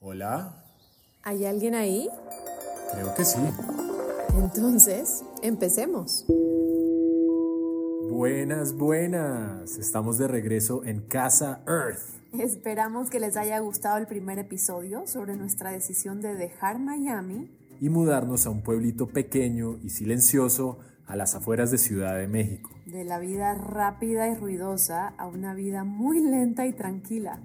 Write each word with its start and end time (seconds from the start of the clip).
Hola, 0.00 0.64
¿Hay 1.24 1.44
alguien 1.44 1.74
ahí? 1.74 2.08
creo 2.92 3.14
que 3.14 3.24
sí. 3.24 3.40
Entonces, 4.38 5.24
empecemos. 5.42 6.24
Buenas, 8.10 8.74
buenas. 8.74 9.76
Estamos 9.76 10.16
de 10.18 10.28
regreso 10.28 10.84
en 10.84 11.00
Casa 11.00 11.60
Earth. 11.66 11.98
Esperamos 12.38 13.10
que 13.10 13.20
les 13.20 13.36
haya 13.36 13.58
gustado 13.58 13.98
el 13.98 14.06
primer 14.06 14.38
episodio 14.38 15.06
sobre 15.06 15.36
nuestra 15.36 15.72
decisión 15.72 16.20
de 16.20 16.34
dejar 16.34 16.78
Miami. 16.78 17.50
y 17.80 17.88
mudarnos 17.90 18.46
a 18.46 18.50
un 18.50 18.62
pueblito 18.62 19.08
pequeño 19.08 19.78
y 19.84 19.90
silencioso 19.90 20.78
a 21.06 21.16
las 21.16 21.34
afueras 21.34 21.70
de 21.70 21.78
Ciudad 21.78 22.16
de 22.16 22.26
México. 22.28 22.70
De 22.86 23.04
la 23.04 23.18
vida 23.18 23.54
rápida 23.54 24.28
y 24.28 24.34
ruidosa 24.34 25.08
a 25.18 25.26
una 25.26 25.54
vida 25.54 25.84
muy 25.84 26.20
lenta 26.20 26.66
y 26.66 26.72
tranquila. 26.72 27.40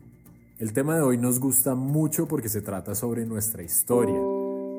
El 0.64 0.72
tema 0.72 0.96
de 0.96 1.02
hoy 1.02 1.18
nos 1.18 1.42
gusta 1.42 1.76
mucho 1.76 2.26
porque 2.26 2.48
se 2.48 2.62
trata 2.62 2.96
sobre 2.96 3.26
nuestra 3.26 3.64
historia. 3.64 4.18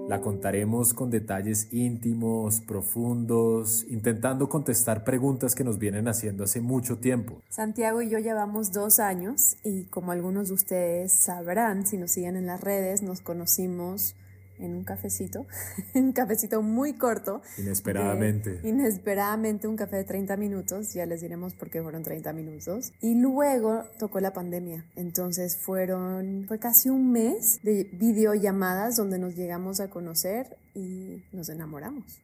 La 0.08 0.22
contaremos 0.22 0.94
con 0.94 1.10
detalles 1.10 1.68
íntimos, 1.74 2.62
profundos, 2.62 3.84
intentando 3.90 4.48
contestar 4.48 5.04
preguntas 5.04 5.54
que 5.54 5.62
nos 5.62 5.78
vienen 5.78 6.08
haciendo 6.08 6.44
hace 6.44 6.62
mucho 6.62 6.96
tiempo. 6.96 7.42
Santiago 7.50 8.00
y 8.00 8.08
yo 8.08 8.18
llevamos 8.18 8.72
dos 8.72 8.98
años 8.98 9.58
y 9.62 9.84
como 9.84 10.12
algunos 10.12 10.48
de 10.48 10.54
ustedes 10.54 11.12
sabrán, 11.12 11.86
si 11.86 11.98
nos 11.98 12.12
siguen 12.12 12.36
en 12.36 12.46
las 12.46 12.62
redes, 12.62 13.02
nos 13.02 13.20
conocimos 13.20 14.16
en 14.58 14.74
un 14.74 14.84
cafecito, 14.84 15.46
un 15.94 16.12
cafecito 16.12 16.62
muy 16.62 16.94
corto. 16.94 17.42
Inesperadamente. 17.58 18.58
de- 18.60 18.68
inesperadamente 18.68 19.66
un 19.68 19.76
café 19.76 19.96
de 19.96 20.04
30 20.04 20.36
minutos, 20.36 20.92
ya 20.94 21.06
les 21.06 21.20
diremos 21.20 21.54
por 21.54 21.70
qué 21.70 21.82
fueron 21.82 22.02
30 22.02 22.32
minutos. 22.32 22.92
Y 23.00 23.14
luego 23.20 23.84
tocó 23.98 24.20
la 24.20 24.32
pandemia, 24.32 24.84
entonces 24.96 25.58
fueron, 25.58 26.44
fue 26.48 26.58
casi 26.58 26.88
un 26.90 27.10
mes 27.12 27.60
de 27.62 27.90
videollamadas 27.92 28.96
donde 28.96 29.18
nos 29.18 29.34
llegamos 29.36 29.80
a 29.80 29.90
conocer 29.90 30.56
y 30.74 31.22
nos 31.32 31.48
enamoramos. 31.48 32.20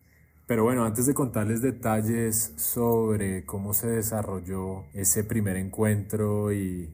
Pero 0.46 0.64
bueno, 0.64 0.84
antes 0.84 1.06
de 1.06 1.14
contarles 1.14 1.62
detalles 1.62 2.52
sobre 2.56 3.44
cómo 3.44 3.72
se 3.72 3.86
desarrolló 3.86 4.84
ese 4.94 5.22
primer 5.22 5.56
encuentro 5.56 6.52
y 6.52 6.92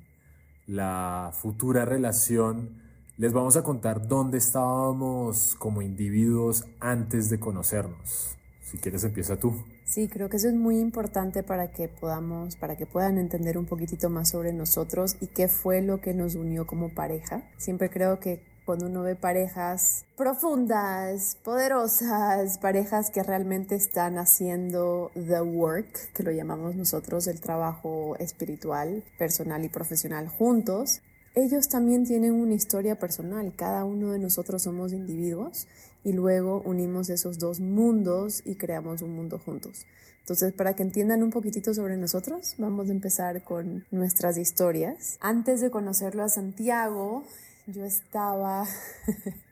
la 0.67 1.31
futura 1.33 1.84
relación, 1.84 2.83
les 3.19 3.33
vamos 3.33 3.56
a 3.56 3.62
contar 3.62 4.06
dónde 4.06 4.39
estábamos 4.39 5.55
como 5.59 5.81
individuos 5.81 6.64
antes 6.81 7.31
de 7.31 7.41
conocernos. 7.41 8.36
Si 8.62 8.78
quieres 8.78 9.05
empieza 9.05 9.36
tú. 9.36 9.55
Sí, 9.84 10.08
creo 10.08 10.28
que 10.28 10.36
eso 10.36 10.48
es 10.48 10.55
muy 10.55 10.78
importante 10.81 11.42
para 11.42 11.70
que 11.70 11.89
podamos, 11.89 12.56
para 12.56 12.77
que 12.77 12.84
puedan 12.84 13.17
entender 13.19 13.56
un 13.56 13.67
poquitito 13.67 14.11
más 14.11 14.31
sobre 14.31 14.53
nosotros 14.53 15.17
y 15.20 15.28
qué 15.28 15.48
fue 15.48 15.81
lo 15.81 16.00
que 16.00 16.12
nos 16.12 16.34
unió 16.34 16.67
como 16.67 16.92
pareja. 16.92 17.42
Siempre 17.56 17.89
creo 17.89 18.19
que 18.19 18.42
cuando 18.67 18.86
uno 18.86 19.03
ve 19.03 19.14
parejas 19.14 20.05
profundas, 20.17 21.39
poderosas, 21.45 22.58
parejas 22.58 23.11
que 23.11 23.23
realmente 23.23 23.77
están 23.77 24.19
haciendo 24.19 25.12
the 25.14 25.41
work, 25.41 26.12
que 26.12 26.25
lo 26.25 26.33
llamamos 26.33 26.75
nosotros 26.75 27.28
el 27.28 27.41
trabajo 27.41 28.17
espiritual, 28.19 29.05
personal 29.17 29.64
y 29.64 29.69
profesional 29.69 30.27
juntos, 30.28 31.01
ellos 31.37 31.69
también 31.69 32.05
tienen 32.05 32.33
una 32.33 32.55
historia 32.55 32.98
personal. 32.98 33.53
Cada 33.55 33.84
uno 33.84 34.11
de 34.11 34.19
nosotros 34.19 34.62
somos 34.62 34.95
individuos 34.95 35.69
y 36.03 36.12
luego 36.12 36.62
unimos 36.65 37.11
esos 37.11 37.39
dos 37.39 37.61
mundos 37.61 38.42
y 38.47 38.55
creamos 38.55 39.03
un 39.03 39.15
mundo 39.15 39.39
juntos. 39.39 39.84
Entonces, 40.20 40.55
para 40.55 40.75
que 40.75 40.83
entiendan 40.83 41.23
un 41.23 41.31
poquitito 41.31 41.75
sobre 41.75 41.98
nosotros, 41.98 42.55
vamos 42.57 42.89
a 42.89 42.92
empezar 42.92 43.45
con 43.45 43.84
nuestras 43.91 44.39
historias. 44.39 45.19
Antes 45.20 45.61
de 45.61 45.70
conocerlo 45.70 46.25
a 46.25 46.31
Santiago, 46.31 47.23
yo 47.67 47.84
estaba 47.84 48.64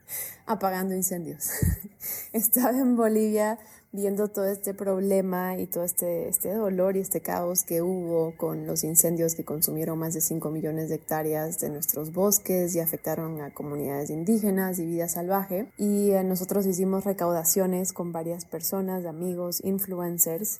apagando 0.45 0.95
incendios. 0.95 1.49
Estaba 2.33 2.77
en 2.77 2.95
Bolivia 2.95 3.59
viendo 3.95 4.27
todo 4.27 4.45
este 4.45 4.73
problema 4.73 5.57
y 5.57 5.67
todo 5.67 5.85
este, 5.85 6.27
este 6.27 6.53
dolor 6.53 6.97
y 6.97 6.99
este 6.99 7.21
caos 7.21 7.63
que 7.63 7.81
hubo 7.81 8.35
con 8.35 8.67
los 8.67 8.83
incendios 8.83 9.35
que 9.35 9.45
consumieron 9.45 9.97
más 9.97 10.13
de 10.13 10.21
5 10.21 10.51
millones 10.51 10.89
de 10.89 10.95
hectáreas 10.95 11.59
de 11.59 11.69
nuestros 11.69 12.11
bosques 12.11 12.75
y 12.75 12.81
afectaron 12.81 13.41
a 13.41 13.53
comunidades 13.53 14.09
indígenas 14.09 14.79
y 14.79 14.85
vida 14.85 15.07
salvaje. 15.07 15.71
Y 15.77 16.11
eh, 16.11 16.23
nosotros 16.23 16.65
hicimos 16.65 17.05
recaudaciones 17.05 17.93
con 17.93 18.11
varias 18.11 18.43
personas, 18.43 19.05
amigos, 19.05 19.61
influencers. 19.63 20.59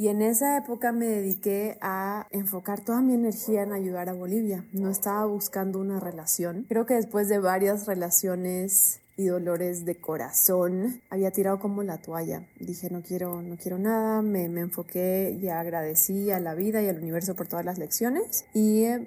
Y 0.00 0.08
en 0.08 0.22
esa 0.22 0.56
época 0.56 0.92
me 0.92 1.04
dediqué 1.04 1.76
a 1.82 2.26
enfocar 2.30 2.80
toda 2.80 3.02
mi 3.02 3.12
energía 3.12 3.64
en 3.64 3.72
ayudar 3.74 4.08
a 4.08 4.14
Bolivia. 4.14 4.64
No 4.72 4.88
estaba 4.88 5.26
buscando 5.26 5.78
una 5.78 6.00
relación. 6.00 6.64
Creo 6.70 6.86
que 6.86 6.94
después 6.94 7.28
de 7.28 7.38
varias 7.38 7.86
relaciones 7.86 9.02
y 9.18 9.26
dolores 9.26 9.84
de 9.84 9.96
corazón, 9.96 11.02
había 11.10 11.32
tirado 11.32 11.58
como 11.58 11.82
la 11.82 11.98
toalla. 11.98 12.48
Dije, 12.58 12.88
no 12.88 13.02
quiero, 13.02 13.42
no 13.42 13.58
quiero 13.58 13.76
nada. 13.76 14.22
Me, 14.22 14.48
me 14.48 14.62
enfoqué 14.62 15.38
y 15.38 15.48
agradecí 15.48 16.30
a 16.30 16.40
la 16.40 16.54
vida 16.54 16.80
y 16.80 16.88
al 16.88 16.96
universo 16.96 17.34
por 17.34 17.46
todas 17.46 17.66
las 17.66 17.76
lecciones. 17.76 18.46
Y 18.54 18.84
eh, 18.84 19.06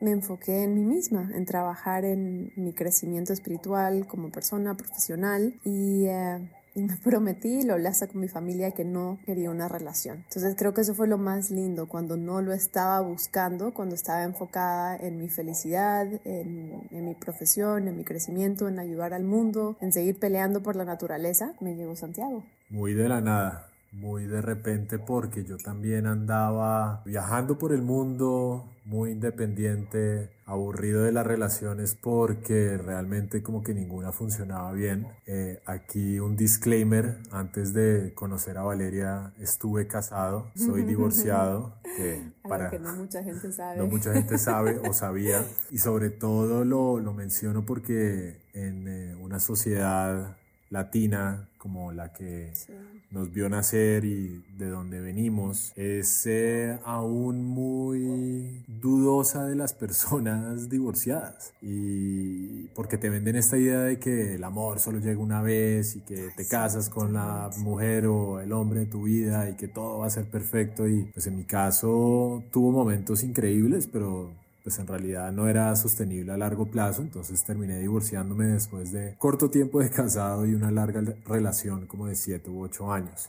me 0.00 0.10
enfoqué 0.10 0.64
en 0.64 0.74
mí 0.74 0.84
misma, 0.84 1.30
en 1.32 1.46
trabajar 1.46 2.04
en 2.04 2.50
mi 2.56 2.72
crecimiento 2.72 3.32
espiritual 3.32 4.08
como 4.08 4.30
persona 4.30 4.76
profesional 4.76 5.54
y, 5.64 6.06
eh, 6.06 6.40
y 6.74 6.82
me 6.82 6.96
prometí, 6.96 7.62
lo 7.62 7.74
hablé 7.74 7.90
con 8.10 8.20
mi 8.20 8.28
familia, 8.28 8.72
que 8.72 8.84
no 8.84 9.18
quería 9.24 9.50
una 9.50 9.68
relación. 9.68 10.24
Entonces 10.28 10.54
creo 10.56 10.74
que 10.74 10.80
eso 10.80 10.94
fue 10.94 11.06
lo 11.06 11.18
más 11.18 11.50
lindo, 11.50 11.86
cuando 11.86 12.16
no 12.16 12.42
lo 12.42 12.52
estaba 12.52 13.00
buscando, 13.00 13.72
cuando 13.72 13.94
estaba 13.94 14.24
enfocada 14.24 14.96
en 14.96 15.18
mi 15.18 15.28
felicidad, 15.28 16.06
en, 16.24 16.88
en 16.90 17.04
mi 17.04 17.14
profesión, 17.14 17.86
en 17.88 17.96
mi 17.96 18.04
crecimiento, 18.04 18.68
en 18.68 18.78
ayudar 18.78 19.14
al 19.14 19.24
mundo, 19.24 19.76
en 19.80 19.92
seguir 19.92 20.18
peleando 20.18 20.62
por 20.62 20.76
la 20.76 20.84
naturaleza, 20.84 21.52
me 21.60 21.74
llegó 21.74 21.94
Santiago. 21.94 22.44
Muy 22.70 22.94
de 22.94 23.08
la 23.08 23.20
nada, 23.20 23.68
muy 23.94 24.26
de 24.26 24.42
repente 24.42 24.98
porque 24.98 25.44
yo 25.44 25.56
también 25.56 26.06
andaba 26.06 27.02
viajando 27.04 27.58
por 27.58 27.72
el 27.72 27.82
mundo, 27.82 28.68
muy 28.84 29.12
independiente, 29.12 30.30
aburrido 30.46 31.04
de 31.04 31.12
las 31.12 31.26
relaciones 31.26 31.96
porque 31.98 32.76
realmente 32.76 33.42
como 33.42 33.62
que 33.62 33.72
ninguna 33.72 34.12
funcionaba 34.12 34.72
bien. 34.72 35.06
Eh, 35.26 35.62
aquí 35.64 36.18
un 36.18 36.36
disclaimer, 36.36 37.18
antes 37.30 37.72
de 37.72 38.12
conocer 38.14 38.58
a 38.58 38.62
Valeria 38.62 39.32
estuve 39.40 39.86
casado, 39.86 40.50
soy 40.54 40.82
divorciado, 40.84 41.74
que 41.96 42.32
para... 42.42 42.70
que 42.70 42.78
no 42.78 42.92
mucha 42.94 43.22
gente 43.22 43.52
sabe. 43.52 43.78
No 43.78 43.86
mucha 43.86 44.12
gente 44.12 44.38
sabe 44.38 44.80
o 44.86 44.92
sabía. 44.92 45.44
Y 45.70 45.78
sobre 45.78 46.10
todo 46.10 46.64
lo, 46.64 46.98
lo 46.98 47.14
menciono 47.14 47.64
porque 47.64 48.40
en 48.52 48.88
eh, 48.88 49.16
una 49.16 49.40
sociedad 49.40 50.36
latina 50.74 51.48
como 51.56 51.92
la 51.92 52.12
que 52.12 52.50
Sí. 52.52 52.74
nos 53.10 53.32
vio 53.32 53.48
nacer 53.48 54.04
y 54.04 54.44
de 54.58 54.68
donde 54.68 55.00
venimos, 55.00 55.72
es 55.76 56.26
eh, 56.26 56.78
aún 56.84 57.42
muy 57.46 58.62
dudosa 58.66 59.46
de 59.46 59.54
las 59.54 59.72
personas 59.72 60.68
divorciadas. 60.68 61.54
Y 61.62 62.64
porque 62.74 62.98
te 62.98 63.08
venden 63.08 63.36
esta 63.36 63.56
idea 63.56 63.80
de 63.80 63.98
que 63.98 64.34
el 64.34 64.44
amor 64.44 64.78
solo 64.78 64.98
llega 64.98 65.18
una 65.20 65.40
vez 65.40 65.96
y 65.96 66.00
que 66.00 66.28
te 66.36 66.46
casas 66.46 66.90
con 66.90 67.14
la 67.14 67.48
mujer 67.58 68.06
o 68.06 68.40
el 68.40 68.52
hombre 68.52 68.80
de 68.80 68.86
tu 68.86 69.04
vida 69.04 69.48
y 69.48 69.54
que 69.54 69.68
todo 69.68 70.00
va 70.00 70.06
a 70.06 70.10
ser 70.10 70.26
perfecto. 70.26 70.86
Y 70.86 71.04
pues 71.14 71.26
en 71.26 71.36
mi 71.36 71.44
caso 71.44 72.42
tuvo 72.52 72.72
momentos 72.72 73.22
increíbles, 73.24 73.86
pero 73.90 74.30
pues 74.64 74.78
en 74.78 74.86
realidad 74.86 75.30
no 75.30 75.46
era 75.46 75.76
sostenible 75.76 76.32
a 76.32 76.38
largo 76.38 76.64
plazo, 76.64 77.02
entonces 77.02 77.44
terminé 77.44 77.78
divorciándome 77.78 78.46
después 78.46 78.92
de 78.92 79.14
corto 79.18 79.50
tiempo 79.50 79.80
de 79.80 79.90
casado 79.90 80.46
y 80.46 80.54
una 80.54 80.70
larga 80.70 81.02
relación 81.26 81.86
como 81.86 82.06
de 82.06 82.16
7 82.16 82.48
u 82.48 82.62
8 82.62 82.90
años. 82.90 83.28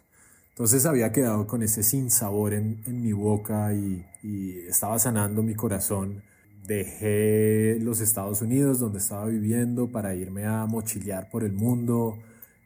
Entonces 0.51 0.85
había 0.85 1.12
quedado 1.12 1.45
con 1.45 1.62
ese 1.62 1.84
sinsabor 1.84 2.53
en, 2.53 2.81
en 2.88 3.01
mi 3.01 3.12
boca 3.12 3.74
y, 3.74 4.06
y 4.24 4.59
estaba 4.59 4.97
sanando 4.97 5.44
mi 5.44 5.56
corazón. 5.56 6.24
Dejé 6.66 7.79
los 7.81 8.00
Estados 8.00 8.42
Unidos 8.42 8.80
donde 8.80 9.00
estaba 9.00 9.25
viviendo 9.25 9.92
para 9.92 10.15
irme 10.15 10.45
a 10.45 10.65
mochilear 10.65 11.30
por 11.30 11.44
el 11.44 11.51
mundo. 11.51 12.18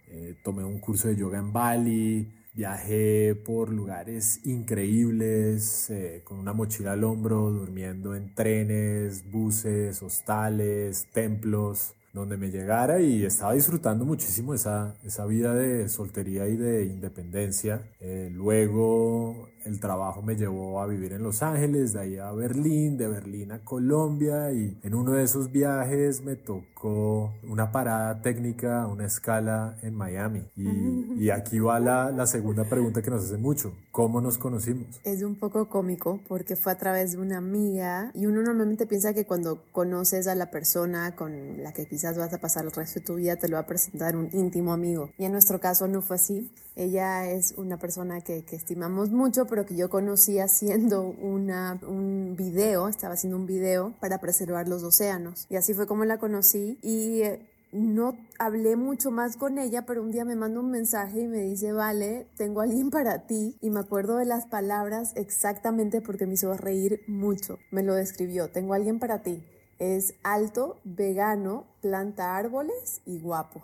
Eh, 0.09 0.35
tomé 0.43 0.63
un 0.63 0.77
curso 0.77 1.07
de 1.07 1.15
yoga 1.15 1.39
en 1.39 1.51
Bali, 1.51 2.31
viajé 2.53 3.35
por 3.35 3.69
lugares 3.69 4.45
increíbles, 4.45 5.89
eh, 5.89 6.21
con 6.23 6.39
una 6.39 6.53
mochila 6.53 6.93
al 6.93 7.03
hombro, 7.03 7.51
durmiendo 7.51 8.15
en 8.15 8.33
trenes, 8.33 9.29
buses, 9.29 10.01
hostales, 10.03 11.07
templos, 11.13 11.95
donde 12.13 12.37
me 12.37 12.49
llegara 12.49 12.99
y 12.99 13.23
estaba 13.23 13.53
disfrutando 13.53 14.05
muchísimo 14.05 14.53
esa, 14.53 14.95
esa 15.03 15.25
vida 15.25 15.53
de 15.53 15.89
soltería 15.89 16.47
y 16.47 16.57
de 16.57 16.85
independencia. 16.85 17.81
Eh, 17.99 18.29
luego 18.33 19.49
el 19.65 19.79
trabajo 19.79 20.21
me 20.21 20.35
llevó 20.35 20.81
a 20.81 20.87
vivir 20.87 21.13
en 21.13 21.23
Los 21.23 21.43
Ángeles, 21.43 21.93
de 21.93 21.99
ahí 21.99 22.17
a 22.17 22.31
Berlín, 22.31 22.97
de 22.97 23.07
Berlín 23.07 23.51
a 23.51 23.59
Colombia 23.59 24.51
y 24.51 24.77
en 24.83 24.95
uno 24.95 25.13
de 25.13 25.23
esos 25.23 25.51
viajes 25.51 26.21
me 26.21 26.35
tocó 26.35 27.33
una 27.47 27.71
parada 27.71 28.21
técnica, 28.21 28.87
una 28.87 29.05
escala 29.05 29.77
en 29.81 29.95
Miami. 29.95 30.43
Y, 30.55 31.29
aquí 31.29 31.59
va 31.59 31.79
la, 31.79 32.09
la 32.09 32.25
segunda 32.25 32.63
pregunta 32.63 33.03
que 33.03 33.11
nos 33.11 33.25
hace 33.25 33.37
mucho. 33.37 33.71
¿Cómo 33.91 34.19
nos 34.19 34.39
conocimos? 34.39 34.99
Es 35.03 35.21
un 35.21 35.35
poco 35.35 35.69
cómico 35.69 36.19
porque 36.27 36.55
fue 36.55 36.71
a 36.71 36.77
través 36.77 37.11
de 37.11 37.19
una 37.19 37.37
amiga 37.37 38.11
y 38.15 38.25
uno 38.25 38.41
normalmente 38.41 38.87
piensa 38.87 39.13
que 39.13 39.25
cuando 39.25 39.61
conoces 39.71 40.27
a 40.27 40.33
la 40.33 40.49
persona 40.49 41.15
con 41.15 41.61
la 41.61 41.71
que 41.73 41.85
quizás 41.99 42.17
vas 42.17 42.31
a 42.31 42.37
pasar 42.37 42.63
el 42.63 42.71
resto 42.71 43.01
de 43.01 43.05
tu 43.05 43.15
vida, 43.15 43.35
te 43.35 43.49
lo 43.49 43.55
va 43.55 43.63
a 43.63 43.65
presentar 43.65 44.15
un 44.15 44.29
íntimo 44.31 44.71
amigo. 44.71 45.09
Y 45.17 45.25
en 45.25 45.33
nuestro 45.33 45.59
caso 45.59 45.85
no 45.89 46.01
fue 46.01 46.15
así. 46.15 46.49
Ella 46.77 47.29
es 47.29 47.53
una 47.57 47.75
persona 47.75 48.21
que, 48.21 48.45
estimamos 48.51 49.09
mucho, 49.09 49.47
pero 49.47 49.65
que 49.65 49.75
yo 49.75 49.89
conocí 49.89 50.39
haciendo 50.39 51.03
una, 51.03 51.77
un 51.85 52.35
video, 52.37 52.87
estaba 52.87 53.15
haciendo 53.15 53.35
un 53.35 53.45
video 53.45 53.93
para 53.99 54.19
preservar 54.19 54.69
los 54.69 54.81
océanos. 54.81 55.45
Y 55.49 55.57
así 55.57 55.73
fue 55.73 55.87
como 55.87 56.05
la 56.05 56.19
conocí 56.19 56.79
y 56.81 57.21
eh, 57.23 57.45
no 57.73 58.17
hablé 58.37 58.77
mucho 58.77 59.11
más 59.11 59.35
con 59.35 59.57
ella, 59.57 59.85
pero 59.85 60.01
un 60.01 60.11
día 60.11 60.23
me 60.23 60.37
manda 60.37 60.61
un 60.61 60.71
mensaje 60.71 61.19
y 61.19 61.27
me 61.27 61.39
dice, 61.39 61.73
vale, 61.73 62.27
tengo 62.37 62.61
alguien 62.61 62.91
para 62.91 63.27
ti. 63.27 63.57
Y 63.59 63.71
me 63.71 63.81
acuerdo 63.81 64.15
de 64.15 64.25
las 64.25 64.45
palabras 64.45 65.11
exactamente 65.15 65.99
porque 65.99 66.25
me 66.25 66.35
hizo 66.35 66.53
reír 66.53 67.01
mucho. 67.07 67.57
Me 67.71 67.83
lo 67.83 67.93
describió, 67.93 68.47
tengo 68.47 68.73
alguien 68.73 68.99
para 68.99 69.21
ti. 69.21 69.43
Es 69.79 70.13
alto, 70.23 70.77
vegano, 70.83 71.65
planta 71.81 72.35
árboles 72.35 73.01
y 73.05 73.19
guapo. 73.19 73.61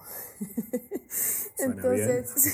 Entonces, 1.60 2.54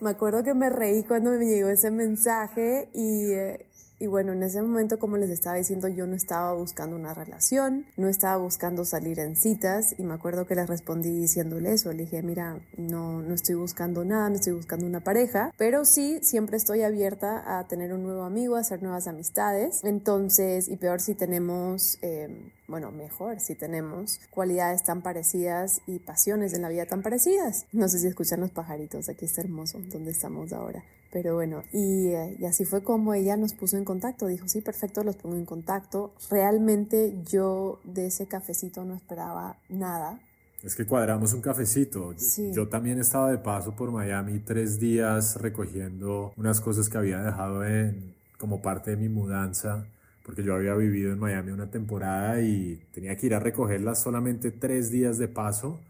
me 0.00 0.10
acuerdo 0.10 0.42
que 0.42 0.52
me 0.52 0.68
reí 0.68 1.04
cuando 1.04 1.30
me 1.30 1.46
llegó 1.46 1.68
ese 1.68 1.90
mensaje 1.90 2.90
y... 2.92 3.32
Eh, 3.32 3.66
y 4.02 4.08
bueno, 4.08 4.32
en 4.32 4.42
ese 4.42 4.60
momento, 4.60 4.98
como 4.98 5.16
les 5.16 5.30
estaba 5.30 5.54
diciendo, 5.54 5.86
yo 5.86 6.08
no 6.08 6.16
estaba 6.16 6.52
buscando 6.54 6.96
una 6.96 7.14
relación, 7.14 7.86
no 7.96 8.08
estaba 8.08 8.36
buscando 8.36 8.84
salir 8.84 9.20
en 9.20 9.36
citas 9.36 9.94
y 9.96 10.02
me 10.02 10.14
acuerdo 10.14 10.44
que 10.44 10.56
le 10.56 10.66
respondí 10.66 11.12
diciéndole 11.12 11.72
eso. 11.72 11.92
Le 11.92 12.02
dije, 12.02 12.20
mira, 12.20 12.58
no, 12.76 13.22
no 13.22 13.32
estoy 13.32 13.54
buscando 13.54 14.04
nada, 14.04 14.28
no 14.28 14.34
estoy 14.34 14.54
buscando 14.54 14.86
una 14.86 15.04
pareja, 15.04 15.52
pero 15.56 15.84
sí, 15.84 16.18
siempre 16.20 16.56
estoy 16.56 16.82
abierta 16.82 17.60
a 17.60 17.68
tener 17.68 17.92
un 17.94 18.02
nuevo 18.02 18.24
amigo, 18.24 18.56
a 18.56 18.62
hacer 18.62 18.82
nuevas 18.82 19.06
amistades. 19.06 19.84
Entonces, 19.84 20.66
y 20.66 20.76
peor 20.76 21.00
si 21.00 21.14
tenemos... 21.14 21.98
Eh, 22.02 22.50
bueno, 22.66 22.90
mejor 22.90 23.38
si 23.38 23.54
tenemos 23.54 24.18
cualidades 24.30 24.82
tan 24.82 25.02
parecidas 25.02 25.82
y 25.86 25.98
pasiones 25.98 26.54
en 26.54 26.62
la 26.62 26.70
vida 26.70 26.86
tan 26.86 27.02
parecidas. 27.02 27.66
No 27.70 27.86
sé 27.86 27.98
si 27.98 28.08
escuchan 28.08 28.40
los 28.40 28.50
pajaritos, 28.50 29.08
aquí 29.08 29.26
está 29.26 29.42
hermoso 29.42 29.78
donde 29.92 30.10
estamos 30.10 30.52
ahora. 30.52 30.82
Pero 31.12 31.34
bueno, 31.34 31.62
y, 31.72 32.08
eh, 32.08 32.36
y, 32.38 32.46
así 32.46 32.64
fue 32.64 32.82
como 32.82 33.12
ella 33.12 33.36
nos 33.36 33.52
puso 33.52 33.76
en 33.76 33.84
contacto. 33.84 34.26
Dijo, 34.26 34.48
sí, 34.48 34.62
perfecto, 34.62 35.04
los 35.04 35.16
pongo 35.16 35.36
en 35.36 35.44
contacto. 35.44 36.14
Realmente 36.30 37.14
yo 37.30 37.80
de 37.84 38.06
ese 38.06 38.26
cafecito 38.26 38.84
no 38.84 38.94
esperaba 38.94 39.58
nada. 39.68 40.18
Es 40.64 40.74
que 40.74 40.86
cuadramos 40.86 41.34
un 41.34 41.42
cafecito. 41.42 42.14
Yo 42.52 42.68
también 42.68 42.98
estaba 42.98 43.30
de 43.30 43.38
paso 43.38 43.76
por 43.76 43.90
Miami 43.90 44.38
tres 44.38 44.80
días 44.80 45.36
recogiendo 45.36 46.32
unas 46.36 46.60
cosas 46.60 46.88
que 46.88 46.96
había 46.96 47.20
dejado 47.20 47.64
en, 47.66 48.14
como 48.38 48.62
parte 48.62 48.92
de 48.92 48.96
mi 48.96 49.08
mudanza 49.08 49.84
porque 50.24 50.42
yo 50.42 50.54
había 50.54 50.74
vivido 50.74 51.12
en 51.12 51.18
Miami 51.18 51.50
una 51.50 51.70
temporada 51.70 52.40
y 52.40 52.80
tenía 52.92 53.16
que 53.16 53.26
ir 53.26 53.34
a 53.34 53.40
recogerlas 53.40 54.00
solamente 54.00 54.50
tres 54.50 54.90
días 54.90 55.18
de 55.18 55.28
paso 55.28 55.80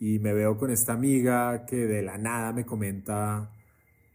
y 0.00 0.18
me 0.18 0.32
veo 0.32 0.58
con 0.58 0.70
esta 0.70 0.92
amiga 0.92 1.64
que 1.64 1.86
de 1.86 2.02
la 2.02 2.18
nada 2.18 2.52
me 2.52 2.64
comenta 2.64 3.50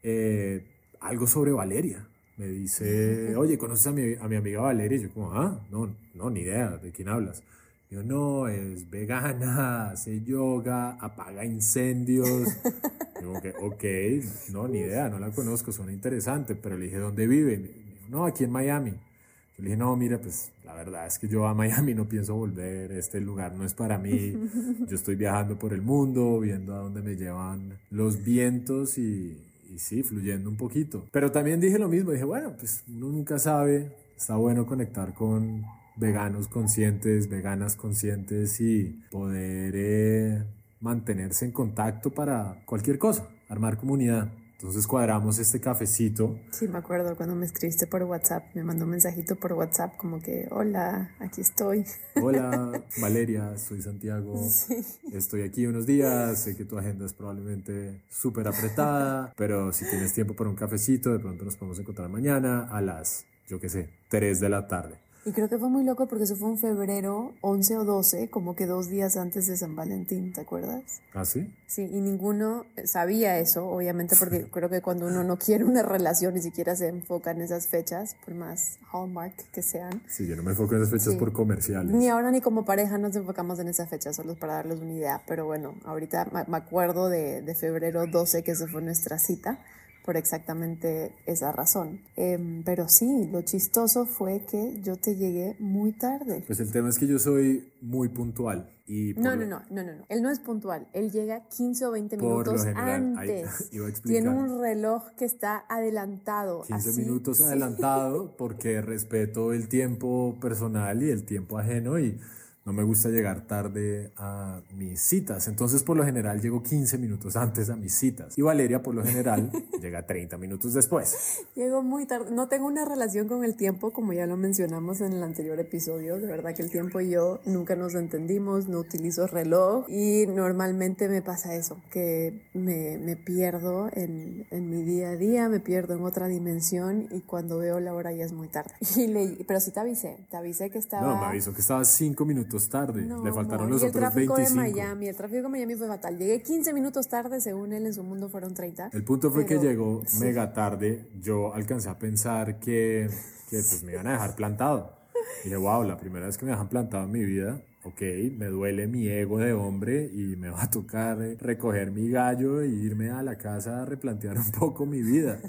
eh, 0.03 0.65
algo 1.00 1.25
sobre 1.27 1.51
Valeria. 1.51 2.07
Me 2.38 2.47
dice, 2.47 3.35
oye, 3.35 3.57
¿conoces 3.57 3.88
a 3.88 3.91
mi, 3.91 4.15
a 4.19 4.27
mi 4.27 4.35
amiga 4.35 4.61
Valeria? 4.61 4.97
Y 4.97 5.03
yo 5.03 5.13
como, 5.13 5.31
ah, 5.33 5.59
no, 5.71 5.95
no, 6.15 6.29
ni 6.29 6.41
idea, 6.41 6.77
¿de 6.77 6.91
quién 6.91 7.09
hablas? 7.09 7.44
Yo, 7.91 8.01
no, 8.01 8.47
es 8.47 8.89
vegana, 8.89 9.91
hace 9.91 10.23
yoga, 10.23 10.97
apaga 11.00 11.45
incendios. 11.45 12.47
Digo 13.19 13.39
que, 13.39 13.53
ok, 13.61 14.51
no, 14.51 14.67
ni 14.67 14.79
idea, 14.79 15.09
no 15.09 15.19
la 15.19 15.29
conozco, 15.29 15.71
suena 15.71 15.94
interesante, 15.94 16.55
pero 16.55 16.75
le 16.75 16.85
dije, 16.85 16.97
¿dónde 16.97 17.27
vive? 17.27 17.57
dijo, 17.57 17.73
no, 18.09 18.25
aquí 18.25 18.45
en 18.45 18.51
Miami. 18.51 18.91
Yo 18.91 19.63
le 19.63 19.65
dije, 19.65 19.77
no, 19.77 19.95
mira, 19.95 20.17
pues 20.17 20.51
la 20.65 20.73
verdad 20.73 21.05
es 21.05 21.19
que 21.19 21.27
yo 21.27 21.45
a 21.45 21.53
Miami 21.53 21.94
no 21.94 22.09
pienso 22.09 22.33
volver, 22.33 22.91
este 22.94 23.21
lugar 23.21 23.53
no 23.53 23.63
es 23.63 23.75
para 23.75 24.00
mí, 24.00 24.33
yo 24.89 24.95
estoy 24.95 25.15
viajando 25.15 25.59
por 25.59 25.71
el 25.71 25.83
mundo, 25.83 26.39
viendo 26.39 26.73
a 26.73 26.79
dónde 26.79 27.03
me 27.03 27.15
llevan 27.15 27.77
los 27.91 28.23
vientos 28.23 28.97
y, 28.97 29.38
y 29.74 29.80
sí, 29.80 30.04
fluyendo 30.04 30.50
un 30.50 30.58
poquito. 30.58 31.06
Pero 31.12 31.31
también 31.31 31.60
dije 31.60 31.80
lo 31.80 31.90
mismo, 31.90 32.12
dije, 32.12 32.24
bueno, 32.24 32.54
pues 32.58 32.84
uno 32.88 33.10
nunca 33.10 33.40
sabe, 33.40 33.92
está 34.16 34.36
bueno 34.36 34.66
conectar 34.66 35.14
con 35.14 35.64
veganos 35.96 36.48
conscientes, 36.48 37.30
veganas 37.30 37.75
conscientes 37.75 38.60
y 38.62 39.02
poder 39.12 39.74
eh, 39.75 40.44
mantenerse 40.80 41.46
en 41.46 41.52
contacto 41.52 42.12
para 42.12 42.62
cualquier 42.66 42.98
cosa, 42.98 43.28
armar 43.50 43.78
comunidad. 43.78 44.31
Entonces 44.57 44.88
cuadramos 44.88 45.39
este 45.39 45.59
cafecito. 45.59 46.39
Sí, 46.51 46.67
me 46.67 46.77
acuerdo 46.77 47.15
cuando 47.15 47.35
me 47.35 47.45
escribiste 47.45 47.85
por 47.85 48.03
WhatsApp, 48.03 48.45
me 48.53 48.63
mandó 48.63 48.85
un 48.85 48.91
mensajito 48.91 49.35
por 49.35 49.53
WhatsApp 49.53 49.97
como 49.97 50.21
que, 50.21 50.47
hola, 50.51 51.11
aquí 51.19 51.41
estoy. 51.41 51.85
Hola, 52.21 52.83
Valeria, 53.01 53.57
soy 53.57 53.81
Santiago. 53.81 54.41
Sí. 54.50 54.77
Estoy 55.11 55.41
aquí 55.41 55.65
unos 55.65 55.85
días, 55.85 56.39
sé 56.39 56.55
que 56.55 56.63
tu 56.63 56.77
agenda 56.77 57.05
es 57.05 57.13
probablemente 57.13 58.01
súper 58.09 58.47
apretada, 58.47 59.33
pero 59.35 59.73
si 59.73 59.85
tienes 59.89 60.13
tiempo 60.13 60.33
para 60.35 60.50
un 60.50 60.55
cafecito, 60.55 61.11
de 61.11 61.19
pronto 61.19 61.44
nos 61.44 61.57
podemos 61.57 61.79
encontrar 61.79 62.09
mañana 62.09 62.67
a 62.71 62.81
las, 62.81 63.25
yo 63.47 63.59
qué 63.59 63.67
sé, 63.67 63.89
3 64.09 64.39
de 64.39 64.50
la 64.50 64.67
tarde. 64.67 65.03
Y 65.25 65.31
creo 65.31 65.48
que 65.48 65.58
fue 65.58 65.70
muy 65.70 65.86
loco 65.86 66.08
porque 66.08 66.25
eso 66.25 66.36
fue 66.36 66.50
en 66.50 66.58
febrero 66.58 67.34
11 67.40 67.78
o 67.78 67.86
12, 67.86 68.30
como 68.30 68.56
que 68.56 68.66
dos 68.66 68.90
días 68.90 69.16
antes 69.16 69.48
de 69.48 69.56
San 69.56 69.74
Valentín, 69.74 70.34
¿te 70.34 70.42
acuerdas? 70.42 71.02
¿Ah, 71.14 71.24
sí? 71.24 71.50
Sí, 71.66 71.84
y 71.84 72.02
ninguno 72.02 72.66
sabía 72.84 73.40
eso, 73.40 73.66
obviamente, 73.68 74.18
porque 74.18 74.46
creo 74.52 74.70
que 74.70 74.81
cuando 74.81 75.08
uno 75.08 75.24
no 75.24 75.38
quiere 75.38 75.64
una 75.64 75.81
relación 75.81 76.34
ni 76.34 76.42
siquiera 76.42 76.75
se 76.75 76.90
enfoca 76.90 77.31
en 77.31 77.42
esas 77.42 77.68
fechas, 77.68 78.18
por 78.25 78.36
más 78.36 78.80
hallmark 78.92 79.34
que 79.54 79.62
sean. 79.62 80.02
Sí, 80.10 80.28
yo 80.28 80.36
no 80.36 80.44
me 80.44 80.52
enfoco 80.52 80.75
en 80.75 80.81
esas 80.81 80.92
fechas 80.92 81.16
por 81.16 81.31
comerciales. 81.31 81.94
Ni 81.94 82.10
ahora 82.10 82.30
ni 82.30 82.42
como 82.42 82.66
pareja 82.66 82.98
nos 82.98 83.16
enfocamos 83.16 83.60
en 83.60 83.70
esas 83.70 83.90
fechas, 83.90 84.18
solo 84.18 84.36
para 84.36 84.56
darles 84.56 84.80
una 84.80 84.92
idea. 84.92 85.22
Pero 85.25 85.46
bueno, 85.46 85.75
ahorita 85.86 86.46
me 86.48 86.58
acuerdo 86.58 87.08
de, 87.08 87.42
de 87.42 87.56
febrero 87.56 88.08
12, 88.08 88.44
que 88.44 88.52
esa 88.52 88.68
fue 88.68 88.81
nuestra 88.81 89.20
cita 89.20 89.60
por 90.03 90.17
exactamente 90.17 91.15
esa 91.25 91.51
razón. 91.51 92.01
Em, 92.15 92.63
pero 92.63 92.88
sí, 92.89 93.27
lo 93.31 93.41
chistoso 93.41 94.05
fue 94.05 94.45
que 94.45 94.79
yo 94.81 94.97
te 94.97 95.15
llegué 95.15 95.55
muy 95.59 95.94
tarde. 95.94 96.44
Pues 96.45 96.59
el 96.59 96.71
tema 96.71 96.89
es 96.89 97.00
que 97.00 97.07
yo 97.07 97.19
soy 97.19 97.71
muy 97.81 98.09
puntual. 98.09 98.69
Y 98.85 99.13
no, 99.13 99.35
no, 99.35 99.45
no, 99.45 99.61
no, 99.69 99.83
no, 99.83 99.95
no. 99.95 100.05
Él 100.09 100.21
no 100.21 100.29
es 100.29 100.39
puntual. 100.39 100.88
Él 100.91 101.09
llega 101.09 101.47
15 101.47 101.85
o 101.85 101.91
20 101.91 102.17
minutos 102.17 102.65
antes. 102.75 103.69
Tiene 104.03 104.29
un 104.29 104.59
reloj 104.59 105.11
que 105.17 105.23
está 105.23 105.63
adelantado. 105.69 106.63
15 106.63 107.01
minutos 107.01 107.39
adelantado 107.39 108.35
porque 108.35 108.81
respeto 108.83 109.53
el 109.53 109.69
tiempo 109.69 110.38
personal 110.41 111.01
y 111.01 111.09
el 111.09 111.25
tiempo 111.25 111.57
ajeno 111.57 111.97
y 111.97 112.19
no 112.65 112.71
me 112.71 112.83
gusta 112.83 113.10
llegar 113.10 113.45
tarde 113.45 114.12
a 114.15 114.62
mis 114.74 115.01
citas. 115.01 115.48
Entonces, 115.50 115.84
por 115.84 115.98
lo 115.98 116.05
general, 116.05 116.39
llego 116.39 116.63
15 116.63 116.98
minutos 116.98 117.36
antes 117.36 117.70
a 117.70 117.75
mis 117.75 117.93
citas. 117.93 118.38
Y 118.38 118.41
Valeria, 118.41 118.82
por 118.82 118.96
lo 118.96 119.03
general, 119.03 119.51
llega 119.82 120.05
30 120.05 120.38
minutos 120.38 120.74
después. 120.74 121.43
Llego 121.55 121.84
muy 121.84 122.05
tarde. 122.05 122.32
No 122.32 122.48
tengo 122.48 122.67
una 122.67 122.86
relación 122.86 123.27
con 123.27 123.43
el 123.43 123.55
tiempo, 123.55 123.91
como 123.91 124.13
ya 124.13 124.25
lo 124.27 124.38
mencionamos 124.38 125.01
en 125.01 125.12
el 125.12 125.24
anterior 125.24 125.60
episodio. 125.60 126.20
De 126.20 126.27
verdad 126.27 126.55
que 126.55 126.62
el 126.62 126.72
tiempo 126.72 127.01
y 127.01 127.10
yo 127.10 127.41
nunca 127.46 127.75
nos 127.75 127.96
entendimos, 127.96 128.70
no 128.70 128.79
utilizo 128.79 129.27
reloj. 129.27 129.86
Y 129.89 130.25
normalmente 130.27 131.10
me 131.10 131.22
pasa 131.22 131.55
eso, 131.55 131.82
que 131.91 132.50
me, 132.53 132.98
me 132.98 133.17
pierdo 133.17 133.89
en, 133.91 134.48
en, 134.51 134.70
mi 134.70 134.84
día 134.84 135.10
a 135.10 135.15
día, 135.17 135.50
me 135.50 135.60
pierdo 135.60 135.96
en 135.96 136.03
otra 136.03 136.27
dimensión 136.27 137.08
y 137.12 137.22
cuando 137.22 137.58
veo 137.58 137.82
la 137.82 137.93
hora 137.93 138.13
ya 138.13 138.24
es 138.24 138.32
muy 138.32 138.48
tarde. 138.48 138.74
Y 139.03 139.08
le, 139.08 139.43
pero 139.46 139.60
sí 139.60 139.72
te 139.72 139.79
avisé, 139.79 140.17
te 140.29 140.38
avisé 140.38 140.70
que 140.70 140.77
estaba... 140.77 141.05
No, 141.05 141.20
me 141.20 141.25
avisó 141.25 141.53
que 141.53 141.62
estaba 141.62 141.84
5 141.84 142.24
minutos 142.25 142.52
tarde. 142.69 143.01
Le 143.24 143.33
faltaron 143.33 143.69
los 143.69 143.83
otros 143.83 144.13
25. 144.13 144.19
El 144.19 144.27
tráfico 144.27 144.50
de 144.50 144.55
Miami, 144.55 145.07
el 145.07 145.15
tráfico 145.15 145.43
de 145.43 145.50
Miami 145.50 145.75
fue 145.75 145.88
fatal. 145.88 146.17
Llegué 146.17 146.41
15 146.41 146.74
minutos 146.74 147.07
tarde, 147.07 147.41
según 147.41 147.74
él 147.74 147.86
en 147.86 147.93
su 147.93 148.03
mundo 148.03 148.29
fueron 148.29 148.53
30. 148.53 148.89
El 148.93 149.03
punto 149.03 149.31
fue 149.31 149.45
que 149.45 149.57
llegó 149.57 150.01
mega 150.19 150.53
tarde. 150.53 151.07
Yo 151.19 151.53
alcancé 151.53 151.89
a 151.89 151.98
pensar 151.98 152.60
que, 152.60 153.10
que 153.50 153.57
pues 153.57 153.83
me 153.83 153.93
iban 153.93 154.07
a 154.07 154.13
dejar 154.13 154.36
plantado. 154.36 154.93
Y 155.41 155.45
dije, 155.45 155.57
wow, 155.57 155.83
la 155.83 155.98
primera 155.98 156.25
vez 156.25 156.38
que 156.38 156.45
me 156.45 156.51
dejan 156.51 156.69
plantado 156.69 157.05
en 157.05 157.12
mi 157.12 157.24
vida, 157.24 157.62
ok, 157.83 158.01
me 158.38 158.48
duele 158.48 158.88
mi 158.88 159.07
ego 159.07 159.39
de 159.39 159.53
hombre 159.53 160.10
y 160.13 160.36
me 160.36 160.50
va 160.50 160.63
a 160.63 160.69
tocar 160.69 161.17
recoger 161.39 161.91
mi 161.91 162.10
gallo 162.10 162.62
e 162.62 162.67
irme 162.67 163.10
a 163.10 163.22
la 163.22 163.38
casa 163.38 163.81
a 163.81 163.86
replantear 163.86 164.38
un 164.38 164.51
poco 164.51 164.86
mi 164.86 165.01
vida. 165.01 165.39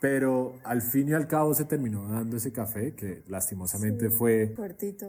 Pero 0.00 0.54
al 0.64 0.82
fin 0.82 1.08
y 1.08 1.12
al 1.14 1.26
cabo 1.26 1.54
se 1.54 1.64
terminó 1.64 2.06
dando 2.08 2.36
ese 2.36 2.52
café 2.52 2.92
que 2.92 3.22
lastimosamente 3.28 4.10
fue 4.10 4.54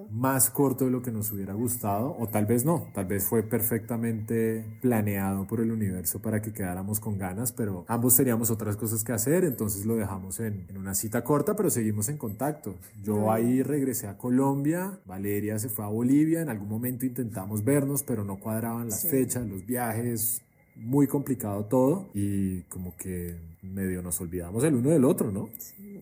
más 0.10 0.50
corto 0.50 0.86
de 0.86 0.92
lo 0.92 1.02
que 1.02 1.12
nos 1.12 1.32
hubiera 1.32 1.54
gustado, 1.54 2.16
o 2.18 2.28
tal 2.28 2.46
vez 2.46 2.66
no, 2.66 2.88
tal 2.94 3.06
vez 3.06 3.26
fue 3.26 3.44
perfectamente 3.44 4.66
planeado 4.82 5.46
por 5.46 5.60
el 5.60 5.72
universo 5.72 6.22
para 6.22 6.42
que 6.42 6.54
quedáramos 6.54 7.00
con 7.00 7.18
ganas, 7.18 7.52
pero 7.52 7.86
ambos 7.88 8.16
teníamos 8.16 8.50
otras 8.50 8.78
cosas 8.78 9.04
que 9.04 9.12
hacer, 9.12 9.44
entonces 9.44 9.86
lo 9.86 9.96
dejamos 9.96 10.40
en, 10.40 10.66
en 10.70 10.78
una 10.78 10.96
cita 10.96 11.24
corta, 11.24 11.56
pero 11.56 11.70
seguimos 11.70 12.10
en 12.10 12.18
contacto. 12.18 12.76
Yo 13.04 13.32
ahí 13.32 13.64
regresé 13.64 14.08
a 14.08 14.18
Colombia, 14.18 15.00
Valeria 15.06 15.60
se 15.60 15.70
fue 15.70 15.86
a 15.86 15.90
Bolivia, 15.90 16.42
en 16.42 16.50
algún 16.50 16.70
momento 16.70 17.06
intentamos 17.06 17.64
vernos, 17.64 18.04
pero 18.04 18.24
no 18.24 18.40
cuadraban 18.40 18.90
las 18.90 19.08
fechas, 19.08 19.46
los 19.48 19.66
viajes, 19.66 20.42
muy 20.80 21.08
complicado 21.08 21.66
todo 21.66 22.10
y 22.14 22.62
como 22.64 22.96
que 22.96 23.36
medio 23.62 24.02
nos 24.02 24.20
olvidamos 24.22 24.64
el 24.64 24.76
uno 24.76 24.90
del 24.90 25.06
otro, 25.06 25.32
¿no? 25.32 25.50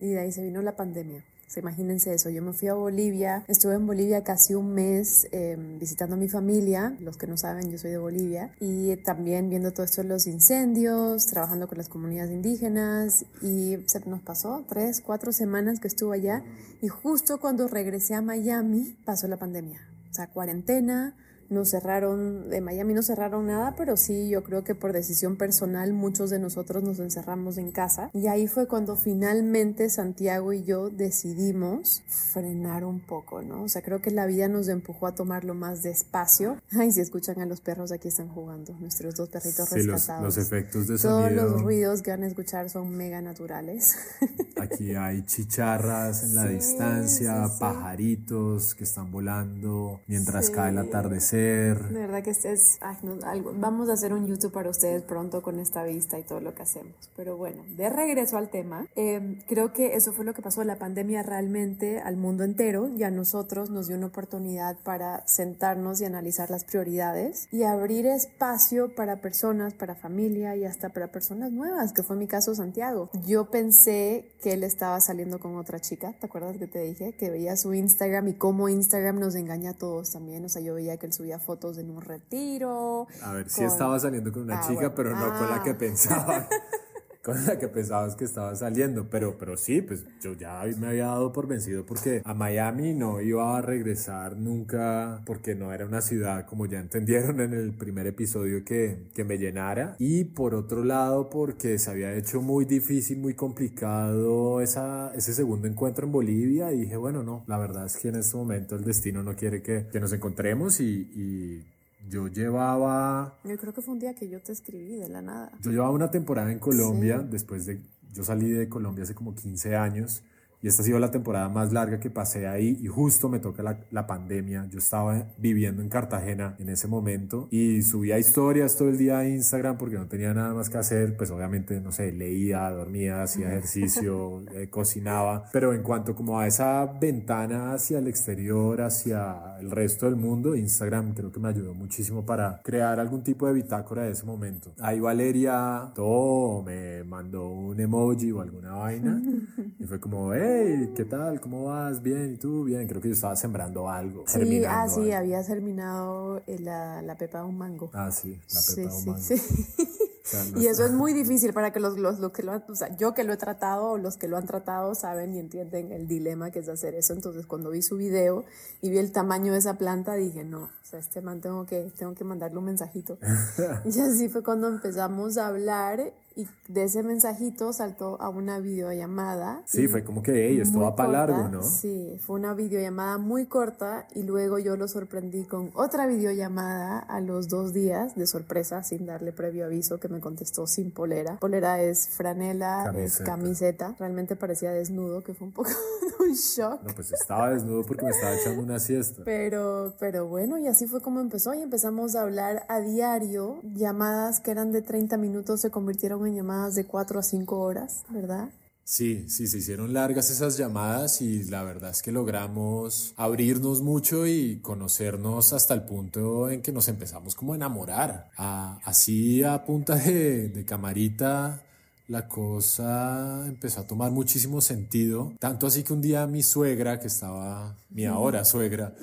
y 0.00 0.10
de 0.10 0.20
ahí 0.20 0.32
se 0.32 0.42
vino 0.42 0.62
la 0.62 0.76
pandemia. 0.76 1.24
imagínense 1.56 2.12
eso, 2.12 2.28
yo 2.28 2.42
me 2.42 2.52
fui 2.52 2.68
a 2.68 2.74
Bolivia, 2.74 3.44
estuve 3.48 3.74
en 3.74 3.86
Bolivia 3.86 4.22
casi 4.22 4.54
un 4.54 4.74
mes 4.74 5.26
em, 5.32 5.78
visitando 5.78 6.14
a 6.14 6.18
mi 6.18 6.28
familia, 6.28 6.94
los 7.00 7.16
que 7.16 7.26
no 7.26 7.38
saben, 7.38 7.70
yo 7.70 7.78
soy 7.78 7.92
de 7.92 7.98
Bolivia, 7.98 8.50
y 8.60 8.94
también 8.96 9.48
viendo 9.48 9.72
todo 9.72 9.84
esto 9.84 10.02
de 10.02 10.08
los 10.08 10.26
incendios, 10.26 11.26
trabajando 11.26 11.66
con 11.66 11.78
las 11.78 11.88
comunidades 11.88 12.30
indígenas, 12.30 13.24
y 13.40 13.78
se 13.86 14.00
nos 14.06 14.20
pasó 14.20 14.66
tres, 14.68 15.00
cuatro 15.00 15.32
semanas 15.32 15.80
que 15.80 15.88
estuve 15.88 16.16
allá, 16.16 16.44
y 16.82 16.88
justo 16.88 17.38
cuando 17.38 17.68
regresé 17.68 18.14
a 18.14 18.20
Miami 18.20 18.98
pasó 19.06 19.26
la 19.26 19.38
pandemia, 19.38 19.80
o 20.10 20.14
sea, 20.14 20.26
cuarentena, 20.26 21.16
no 21.50 21.64
cerraron, 21.64 22.48
de 22.50 22.60
Miami 22.60 22.94
no 22.94 23.02
cerraron 23.02 23.46
nada, 23.46 23.74
pero 23.76 23.96
sí 23.96 24.28
yo 24.28 24.42
creo 24.42 24.64
que 24.64 24.74
por 24.74 24.92
decisión 24.92 25.36
personal 25.36 25.92
muchos 25.92 26.30
de 26.30 26.38
nosotros 26.38 26.82
nos 26.82 26.98
encerramos 26.98 27.58
en 27.58 27.70
casa 27.70 28.10
y 28.12 28.26
ahí 28.26 28.46
fue 28.46 28.66
cuando 28.66 28.96
finalmente 28.96 29.90
Santiago 29.90 30.52
y 30.52 30.64
yo 30.64 30.90
decidimos 30.90 32.02
frenar 32.08 32.84
un 32.84 33.00
poco, 33.00 33.42
¿no? 33.42 33.64
O 33.64 33.68
sea, 33.68 33.82
creo 33.82 34.00
que 34.00 34.10
la 34.10 34.26
vida 34.26 34.48
nos 34.48 34.68
empujó 34.68 35.06
a 35.06 35.14
tomarlo 35.14 35.54
más 35.54 35.82
despacio. 35.82 36.56
Ay, 36.72 36.92
si 36.92 37.00
escuchan 37.00 37.40
a 37.40 37.46
los 37.46 37.60
perros 37.60 37.92
aquí 37.92 38.08
están 38.08 38.28
jugando, 38.28 38.74
nuestros 38.80 39.14
dos 39.14 39.28
perritos 39.28 39.68
sí, 39.68 39.76
rescatados. 39.76 40.24
Los, 40.24 40.36
los, 40.36 40.46
efectos 40.46 40.86
de 40.86 40.98
sonido. 40.98 41.28
Todos 41.28 41.52
los 41.52 41.62
ruidos 41.62 42.02
que 42.02 42.10
van 42.10 42.22
a 42.22 42.26
escuchar 42.26 42.70
son 42.70 42.96
mega 42.96 43.20
naturales. 43.20 43.96
Aquí 44.56 44.94
hay 44.94 45.22
chicharras 45.24 46.24
en 46.24 46.34
la 46.34 46.46
distancia, 46.46 47.46
pajaritos 47.58 48.74
que 48.74 48.84
están 48.84 49.10
volando 49.10 50.00
mientras 50.06 50.50
cae 50.50 50.70
el 50.70 50.78
atardecer 50.78 51.35
de 51.36 52.00
verdad 52.00 52.22
que 52.22 52.30
este 52.30 52.52
es 52.52 52.78
algo. 53.22 53.52
Vamos 53.56 53.88
a 53.88 53.94
hacer 53.94 54.12
un 54.12 54.26
YouTube 54.26 54.52
para 54.52 54.70
ustedes 54.70 55.02
pronto 55.02 55.42
con 55.42 55.58
esta 55.58 55.84
vista 55.84 56.18
y 56.18 56.22
todo 56.22 56.40
lo 56.40 56.54
que 56.54 56.62
hacemos. 56.62 56.94
Pero 57.16 57.36
bueno, 57.36 57.64
de 57.76 57.88
regreso 57.88 58.36
al 58.36 58.50
tema, 58.50 58.86
em, 58.94 59.40
creo 59.46 59.72
que 59.72 59.94
eso 59.94 60.12
fue 60.12 60.24
lo 60.24 60.34
que 60.34 60.42
pasó. 60.42 60.64
La 60.64 60.78
pandemia 60.78 61.22
realmente 61.22 62.00
al 62.00 62.16
mundo 62.16 62.44
entero 62.44 62.88
y 62.88 63.02
a 63.02 63.10
nosotros 63.10 63.70
nos 63.70 63.88
dio 63.88 63.96
una 63.96 64.06
oportunidad 64.06 64.76
para 64.84 65.26
sentarnos 65.26 66.00
y 66.00 66.04
analizar 66.04 66.50
las 66.50 66.64
prioridades 66.64 67.48
y 67.52 67.62
abrir 67.62 68.06
espacio 68.06 68.94
para 68.94 69.20
personas, 69.20 69.74
para 69.74 69.94
familia 69.94 70.56
y 70.56 70.64
hasta 70.64 70.88
para 70.90 71.08
personas 71.08 71.52
nuevas, 71.52 71.92
que 71.92 72.02
fue 72.02 72.16
mi 72.16 72.26
caso 72.26 72.54
Santiago. 72.54 73.10
Yo 73.26 73.50
pensé 73.50 74.32
que 74.42 74.52
él 74.52 74.64
estaba 74.64 75.00
saliendo 75.00 75.38
con 75.38 75.56
otra 75.56 75.80
chica, 75.80 76.14
¿te 76.18 76.26
acuerdas 76.26 76.56
que 76.56 76.66
te 76.66 76.80
dije? 76.80 77.12
Que 77.12 77.30
veía 77.30 77.56
su 77.56 77.74
Instagram 77.74 78.28
y 78.28 78.34
cómo 78.34 78.68
Instagram 78.68 79.18
nos 79.18 79.34
engaña 79.34 79.70
a 79.70 79.74
todos 79.74 80.12
también. 80.12 80.44
O 80.44 80.48
sea, 80.48 80.62
yo 80.62 80.74
veía 80.74 80.96
que 80.96 81.06
él 81.06 81.12
subía 81.12 81.25
fotos 81.38 81.78
en 81.78 81.90
un 81.90 82.00
retiro. 82.00 83.06
A 83.22 83.32
ver, 83.32 83.50
si 83.50 83.64
estaba 83.64 83.98
saliendo 83.98 84.32
con 84.32 84.42
una 84.42 84.60
ah, 84.60 84.66
chica, 84.66 84.94
pero 84.94 85.10
no 85.10 85.38
con 85.38 85.50
la 85.50 85.62
que 85.62 85.70
ah. 85.70 85.78
pensaba. 85.78 86.48
con 87.26 87.44
la 87.44 87.58
que 87.58 87.66
pensabas 87.66 88.14
que 88.14 88.24
estaba 88.24 88.54
saliendo, 88.54 89.10
pero, 89.10 89.36
pero 89.36 89.56
sí, 89.56 89.82
pues 89.82 90.04
yo 90.22 90.34
ya 90.34 90.62
me 90.78 90.86
había 90.86 91.06
dado 91.06 91.32
por 91.32 91.48
vencido 91.48 91.84
porque 91.84 92.22
a 92.24 92.34
Miami 92.34 92.94
no 92.94 93.20
iba 93.20 93.58
a 93.58 93.60
regresar 93.62 94.36
nunca 94.36 95.22
porque 95.26 95.56
no 95.56 95.72
era 95.72 95.86
una 95.86 96.02
ciudad, 96.02 96.46
como 96.46 96.66
ya 96.66 96.78
entendieron 96.78 97.40
en 97.40 97.52
el 97.52 97.72
primer 97.74 98.06
episodio, 98.06 98.64
que, 98.64 99.08
que 99.12 99.24
me 99.24 99.38
llenara. 99.38 99.96
Y 99.98 100.22
por 100.22 100.54
otro 100.54 100.84
lado, 100.84 101.28
porque 101.28 101.80
se 101.80 101.90
había 101.90 102.14
hecho 102.14 102.42
muy 102.42 102.64
difícil, 102.64 103.18
muy 103.18 103.34
complicado 103.34 104.60
esa, 104.60 105.12
ese 105.16 105.34
segundo 105.34 105.66
encuentro 105.66 106.06
en 106.06 106.12
Bolivia 106.12 106.72
y 106.72 106.82
dije, 106.82 106.96
bueno, 106.96 107.24
no, 107.24 107.42
la 107.48 107.58
verdad 107.58 107.86
es 107.86 107.96
que 107.96 108.06
en 108.06 108.16
este 108.16 108.36
momento 108.36 108.76
el 108.76 108.84
destino 108.84 109.24
no 109.24 109.34
quiere 109.34 109.62
que, 109.62 109.86
que 109.90 109.98
nos 109.98 110.12
encontremos 110.12 110.78
y, 110.78 111.10
y 111.12 111.75
yo 112.08 112.28
llevaba... 112.28 113.38
Yo 113.44 113.56
creo 113.56 113.72
que 113.72 113.82
fue 113.82 113.94
un 113.94 114.00
día 114.00 114.14
que 114.14 114.28
yo 114.28 114.40
te 114.40 114.52
escribí 114.52 114.96
de 114.96 115.08
la 115.08 115.22
nada. 115.22 115.52
Yo 115.60 115.70
llevaba 115.70 115.90
una 115.90 116.10
temporada 116.10 116.50
en 116.52 116.58
Colombia, 116.58 117.18
después 117.18 117.66
de... 117.66 117.80
Yo 118.12 118.24
salí 118.24 118.48
de 118.48 118.68
Colombia 118.68 119.04
hace 119.04 119.14
como 119.14 119.34
15 119.34 119.76
años 119.76 120.22
y 120.66 120.68
esta 120.68 120.82
ha 120.82 120.84
sido 120.84 120.98
la 120.98 121.12
temporada 121.12 121.48
más 121.48 121.72
larga 121.72 122.00
que 122.00 122.10
pasé 122.10 122.48
ahí 122.48 122.76
y 122.82 122.88
justo 122.88 123.28
me 123.28 123.38
toca 123.38 123.62
la, 123.62 123.78
la, 123.92 124.08
pandemia. 124.08 124.66
Yo 124.68 124.80
estaba 124.80 125.28
viviendo 125.38 125.80
en 125.80 125.88
Cartagena 125.88 126.56
en 126.58 126.68
ese 126.70 126.88
momento 126.88 127.46
y 127.52 127.82
subía 127.82 128.18
historias 128.18 128.76
todo 128.76 128.88
el 128.88 128.98
día 128.98 129.18
a 129.18 129.28
Instagram 129.28 129.78
porque 129.78 129.94
no 129.94 130.08
tenía 130.08 130.34
nada 130.34 130.54
más 130.54 130.68
que 130.68 130.78
hacer. 130.78 131.16
Pues 131.16 131.30
obviamente, 131.30 131.80
no 131.80 131.92
sé, 131.92 132.10
leía, 132.10 132.68
dormía, 132.68 133.22
hacía 133.22 133.46
ejercicio, 133.46 134.42
eh, 134.54 134.68
cocinaba. 134.68 135.44
Pero 135.52 135.72
en 135.72 135.84
cuanto 135.84 136.16
como 136.16 136.40
a 136.40 136.48
esa 136.48 136.84
ventana 136.84 137.72
hacia 137.72 138.00
el 138.00 138.08
exterior, 138.08 138.82
hacia 138.82 139.58
el 139.60 139.70
resto 139.70 140.06
del 140.06 140.16
mundo, 140.16 140.56
Instagram 140.56 141.14
creo 141.14 141.30
que 141.30 141.38
me 141.38 141.48
ayudó 141.48 141.74
muchísimo 141.74 142.26
para 142.26 142.60
crear 142.64 142.98
algún 142.98 143.22
tipo 143.22 143.46
de 143.46 143.52
bitácora 143.52 144.02
de 144.02 144.10
ese 144.10 144.26
momento. 144.26 144.72
Ahí 144.80 144.98
Valeria 144.98 145.92
todo 145.94 146.64
me 146.64 147.04
mandó 147.04 147.46
un 147.50 147.78
emoji 147.78 148.32
o 148.32 148.40
alguna 148.40 148.72
vaina 148.72 149.22
y 149.78 149.84
fue 149.84 150.00
como, 150.00 150.34
eh, 150.34 150.55
¿qué 150.94 151.04
tal? 151.04 151.40
¿Cómo 151.40 151.64
vas? 151.64 152.02
Bien, 152.02 152.34
¿y 152.34 152.36
tú? 152.36 152.64
Bien, 152.64 152.86
creo 152.86 153.00
que 153.00 153.08
yo 153.08 153.14
estaba 153.14 153.36
sembrando 153.36 153.88
algo. 153.88 154.24
Sí, 154.26 154.64
ah, 154.64 154.88
sí, 154.88 155.12
había 155.12 155.42
germinado 155.42 156.42
eh, 156.46 156.58
la, 156.58 157.02
la, 157.02 157.16
pepa 157.16 157.40
de 157.40 157.44
un 157.44 157.58
mango. 157.58 157.90
Ah, 157.92 158.10
sí, 158.10 158.38
la 158.52 158.60
pepa 158.60 158.90
de 158.90 158.96
un 158.96 159.04
mango. 159.06 159.20
Sí, 159.20 159.36
sí. 159.38 159.84
y 160.56 160.66
eso 160.66 160.84
es 160.84 160.92
muy 160.92 161.12
difícil 161.12 161.52
para 161.52 161.72
que 161.72 161.80
los, 161.80 161.98
los, 161.98 162.18
los 162.18 162.32
que 162.32 162.42
lo 162.42 162.52
han, 162.52 162.64
o 162.68 162.74
sea, 162.74 162.96
yo 162.96 163.14
que 163.14 163.24
lo 163.24 163.32
he 163.32 163.36
tratado 163.36 163.90
o 163.90 163.98
los 163.98 164.16
que 164.16 164.28
lo 164.28 164.36
han 164.36 164.46
tratado 164.46 164.94
saben 164.94 165.34
y 165.34 165.38
entienden 165.38 165.92
el 165.92 166.06
dilema 166.06 166.50
que 166.50 166.60
es 166.60 166.68
hacer 166.68 166.94
eso. 166.94 167.12
Entonces, 167.12 167.46
cuando 167.46 167.70
vi 167.70 167.82
su 167.82 167.96
video 167.96 168.44
y 168.80 168.90
vi 168.90 168.98
el 168.98 169.12
tamaño 169.12 169.52
de 169.52 169.58
esa 169.58 169.78
planta, 169.78 170.14
dije, 170.14 170.44
no, 170.44 170.64
o 170.64 170.70
sea, 170.82 170.98
este 170.98 171.20
man 171.20 171.40
tengo 171.40 171.66
que, 171.66 171.92
tengo 171.96 172.14
que 172.14 172.24
mandarle 172.24 172.58
un 172.58 172.64
mensajito. 172.64 173.18
y 173.84 174.00
así 174.00 174.28
fue 174.28 174.42
cuando 174.42 174.68
empezamos 174.68 175.38
a 175.38 175.48
hablar 175.48 176.12
y 176.36 176.46
de 176.68 176.84
ese 176.84 177.02
mensajito 177.02 177.72
saltó 177.72 178.20
a 178.20 178.28
una 178.28 178.58
videollamada. 178.58 179.62
Sí, 179.64 179.88
fue 179.88 180.04
como 180.04 180.22
que, 180.22 180.48
hey, 180.48 180.60
esto 180.60 180.80
va 180.80 180.94
para 180.94 181.10
largo, 181.10 181.48
¿no? 181.48 181.62
Sí, 181.62 182.18
fue 182.20 182.36
una 182.36 182.52
videollamada 182.52 183.16
muy 183.16 183.46
corta 183.46 184.06
y 184.14 184.22
luego 184.22 184.58
yo 184.58 184.76
lo 184.76 184.86
sorprendí 184.86 185.44
con 185.44 185.70
otra 185.74 186.06
videollamada 186.06 186.98
a 186.98 187.22
los 187.22 187.48
dos 187.48 187.72
días 187.72 188.14
de 188.16 188.26
sorpresa, 188.26 188.82
sin 188.82 189.06
darle 189.06 189.32
previo 189.32 189.64
aviso, 189.64 189.98
que 189.98 190.08
me 190.08 190.20
contestó 190.20 190.66
sin 190.66 190.90
polera. 190.90 191.38
Polera 191.38 191.80
es 191.80 192.08
franela, 192.10 192.92
es 192.94 193.18
camiseta. 193.20 193.96
Realmente 193.98 194.36
parecía 194.36 194.72
desnudo, 194.72 195.24
que 195.24 195.32
fue 195.32 195.46
un 195.46 195.54
poco 195.54 195.70
un 196.20 196.34
shock. 196.34 196.82
No, 196.82 196.94
pues 196.94 197.12
estaba 197.12 197.50
desnudo 197.50 197.82
porque 197.82 198.04
me 198.04 198.10
estaba 198.10 198.34
echando 198.34 198.62
una 198.62 198.78
siesta. 198.78 199.22
Pero, 199.24 199.94
pero 199.98 200.26
bueno, 200.26 200.58
y 200.58 200.66
así 200.66 200.86
fue 200.86 201.00
como 201.00 201.20
empezó 201.20 201.54
y 201.54 201.62
empezamos 201.62 202.14
a 202.14 202.22
hablar 202.22 202.66
a 202.68 202.80
diario. 202.80 203.60
Llamadas 203.62 204.40
que 204.40 204.50
eran 204.50 204.70
de 204.70 204.82
30 204.82 205.16
minutos 205.16 205.62
se 205.62 205.70
convirtieron 205.70 206.25
en 206.26 206.36
llamadas 206.36 206.74
de 206.74 206.84
4 206.84 207.18
a 207.18 207.22
5 207.22 207.58
horas, 207.58 208.04
¿verdad? 208.10 208.48
Sí, 208.84 209.28
sí, 209.28 209.48
se 209.48 209.58
hicieron 209.58 209.92
largas 209.92 210.30
esas 210.30 210.56
llamadas 210.56 211.20
y 211.20 211.42
la 211.44 211.64
verdad 211.64 211.90
es 211.90 212.02
que 212.02 212.12
logramos 212.12 213.14
abrirnos 213.16 213.82
mucho 213.82 214.28
y 214.28 214.60
conocernos 214.60 215.52
hasta 215.52 215.74
el 215.74 215.82
punto 215.82 216.48
en 216.50 216.62
que 216.62 216.70
nos 216.70 216.86
empezamos 216.86 217.34
como 217.34 217.52
a 217.52 217.56
enamorar. 217.56 218.30
así 218.36 219.42
a 219.42 219.64
punta 219.64 219.96
de, 219.96 220.48
de 220.48 220.64
camarita 220.64 221.62
la 222.08 222.28
cosa 222.28 223.44
empezó 223.46 223.80
a 223.80 223.86
tomar 223.86 224.12
muchísimo 224.12 224.60
sentido. 224.60 225.32
Tanto 225.40 225.66
así 225.66 225.82
que 225.82 225.92
un 225.92 226.00
día 226.00 226.26
mi 226.26 226.42
suegra, 226.42 227.00
que 227.00 227.08
estaba, 227.08 227.74
mi 227.90 228.06
ahora 228.06 228.44
suegra, 228.44 228.94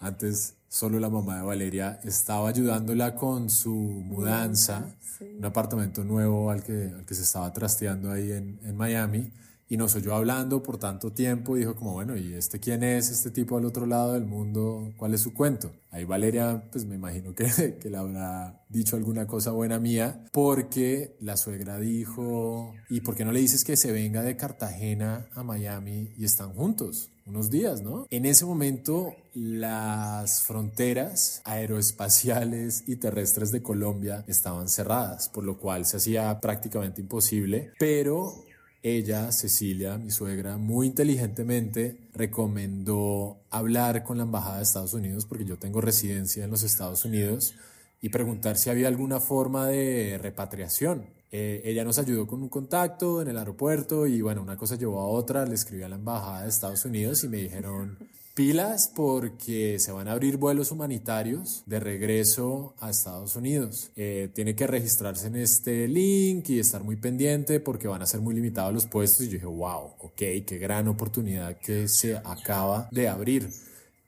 antes 0.00 0.54
solo 0.68 1.00
la 1.00 1.10
mamá 1.10 1.36
de 1.36 1.42
Valeria, 1.42 2.00
estaba 2.04 2.48
ayudándola 2.48 3.14
con 3.14 3.50
su 3.50 3.74
mudanza, 3.74 4.94
un 5.36 5.44
apartamento 5.44 6.04
nuevo 6.04 6.50
al 6.50 6.62
que, 6.62 6.92
al 6.96 7.04
que 7.04 7.14
se 7.14 7.22
estaba 7.22 7.52
trasteando 7.52 8.10
ahí 8.10 8.32
en, 8.32 8.60
en 8.62 8.76
Miami 8.76 9.32
y 9.70 9.76
nos 9.76 9.94
oyó 9.94 10.14
hablando 10.14 10.62
por 10.62 10.78
tanto 10.78 11.12
tiempo 11.12 11.56
y 11.56 11.60
dijo 11.60 11.76
como, 11.76 11.92
bueno, 11.92 12.16
¿y 12.16 12.32
este 12.32 12.58
quién 12.58 12.82
es 12.82 13.10
este 13.10 13.30
tipo 13.30 13.58
al 13.58 13.66
otro 13.66 13.84
lado 13.84 14.14
del 14.14 14.24
mundo? 14.24 14.94
¿Cuál 14.96 15.14
es 15.14 15.20
su 15.20 15.34
cuento? 15.34 15.70
Ahí 15.90 16.04
Valeria, 16.04 16.64
pues 16.72 16.86
me 16.86 16.94
imagino 16.94 17.34
que, 17.34 17.76
que 17.80 17.90
le 17.90 17.96
habrá 17.96 18.64
dicho 18.68 18.96
alguna 18.96 19.26
cosa 19.26 19.50
buena 19.50 19.78
mía, 19.78 20.24
porque 20.32 21.16
la 21.20 21.36
suegra 21.36 21.78
dijo, 21.78 22.74
¿y 22.88 23.00
por 23.02 23.14
qué 23.14 23.24
no 23.24 23.32
le 23.32 23.40
dices 23.40 23.64
que 23.64 23.76
se 23.76 23.92
venga 23.92 24.22
de 24.22 24.36
Cartagena 24.36 25.28
a 25.34 25.42
Miami 25.42 26.12
y 26.16 26.24
están 26.24 26.54
juntos? 26.54 27.10
Unos 27.28 27.50
días, 27.50 27.82
¿no? 27.82 28.06
En 28.10 28.26
ese 28.26 28.44
momento 28.44 29.14
las 29.34 30.42
fronteras 30.42 31.42
aeroespaciales 31.44 32.84
y 32.86 32.96
terrestres 32.96 33.52
de 33.52 33.62
Colombia 33.62 34.24
estaban 34.26 34.68
cerradas, 34.68 35.28
por 35.28 35.44
lo 35.44 35.58
cual 35.58 35.86
se 35.86 35.98
hacía 35.98 36.40
prácticamente 36.40 37.00
imposible, 37.00 37.72
pero 37.78 38.44
ella, 38.82 39.32
Cecilia, 39.32 39.98
mi 39.98 40.10
suegra, 40.10 40.56
muy 40.56 40.86
inteligentemente 40.86 41.98
recomendó 42.14 43.38
hablar 43.50 44.04
con 44.04 44.18
la 44.18 44.24
Embajada 44.24 44.58
de 44.58 44.62
Estados 44.62 44.94
Unidos, 44.94 45.26
porque 45.26 45.44
yo 45.44 45.58
tengo 45.58 45.80
residencia 45.80 46.44
en 46.44 46.50
los 46.50 46.62
Estados 46.62 47.04
Unidos, 47.04 47.54
y 48.00 48.10
preguntar 48.10 48.56
si 48.56 48.70
había 48.70 48.88
alguna 48.88 49.20
forma 49.20 49.66
de 49.66 50.18
repatriación. 50.22 51.06
Eh, 51.30 51.62
ella 51.64 51.84
nos 51.84 51.98
ayudó 51.98 52.26
con 52.26 52.42
un 52.42 52.48
contacto 52.48 53.20
en 53.20 53.28
el 53.28 53.38
aeropuerto 53.38 54.06
y 54.06 54.22
bueno, 54.22 54.42
una 54.42 54.56
cosa 54.56 54.76
llevó 54.76 55.00
a 55.00 55.08
otra, 55.08 55.44
le 55.44 55.54
escribí 55.54 55.82
a 55.82 55.88
la 55.88 55.96
Embajada 55.96 56.42
de 56.42 56.48
Estados 56.48 56.84
Unidos 56.84 57.22
y 57.24 57.28
me 57.28 57.36
dijeron, 57.38 57.98
pilas 58.38 58.92
porque 58.94 59.80
se 59.80 59.90
van 59.90 60.06
a 60.06 60.12
abrir 60.12 60.36
vuelos 60.36 60.70
humanitarios 60.70 61.64
de 61.66 61.80
regreso 61.80 62.72
a 62.78 62.88
Estados 62.88 63.34
Unidos. 63.34 63.90
Eh, 63.96 64.30
tiene 64.32 64.54
que 64.54 64.68
registrarse 64.68 65.26
en 65.26 65.34
este 65.34 65.88
link 65.88 66.48
y 66.48 66.60
estar 66.60 66.84
muy 66.84 66.94
pendiente 66.94 67.58
porque 67.58 67.88
van 67.88 68.00
a 68.00 68.06
ser 68.06 68.20
muy 68.20 68.36
limitados 68.36 68.72
los 68.72 68.86
puestos. 68.86 69.22
Y 69.22 69.26
yo 69.26 69.32
dije, 69.32 69.46
wow, 69.46 69.90
ok, 69.98 70.16
qué 70.46 70.58
gran 70.60 70.86
oportunidad 70.86 71.58
que 71.58 71.88
se 71.88 72.16
acaba 72.16 72.88
de 72.92 73.08
abrir. 73.08 73.50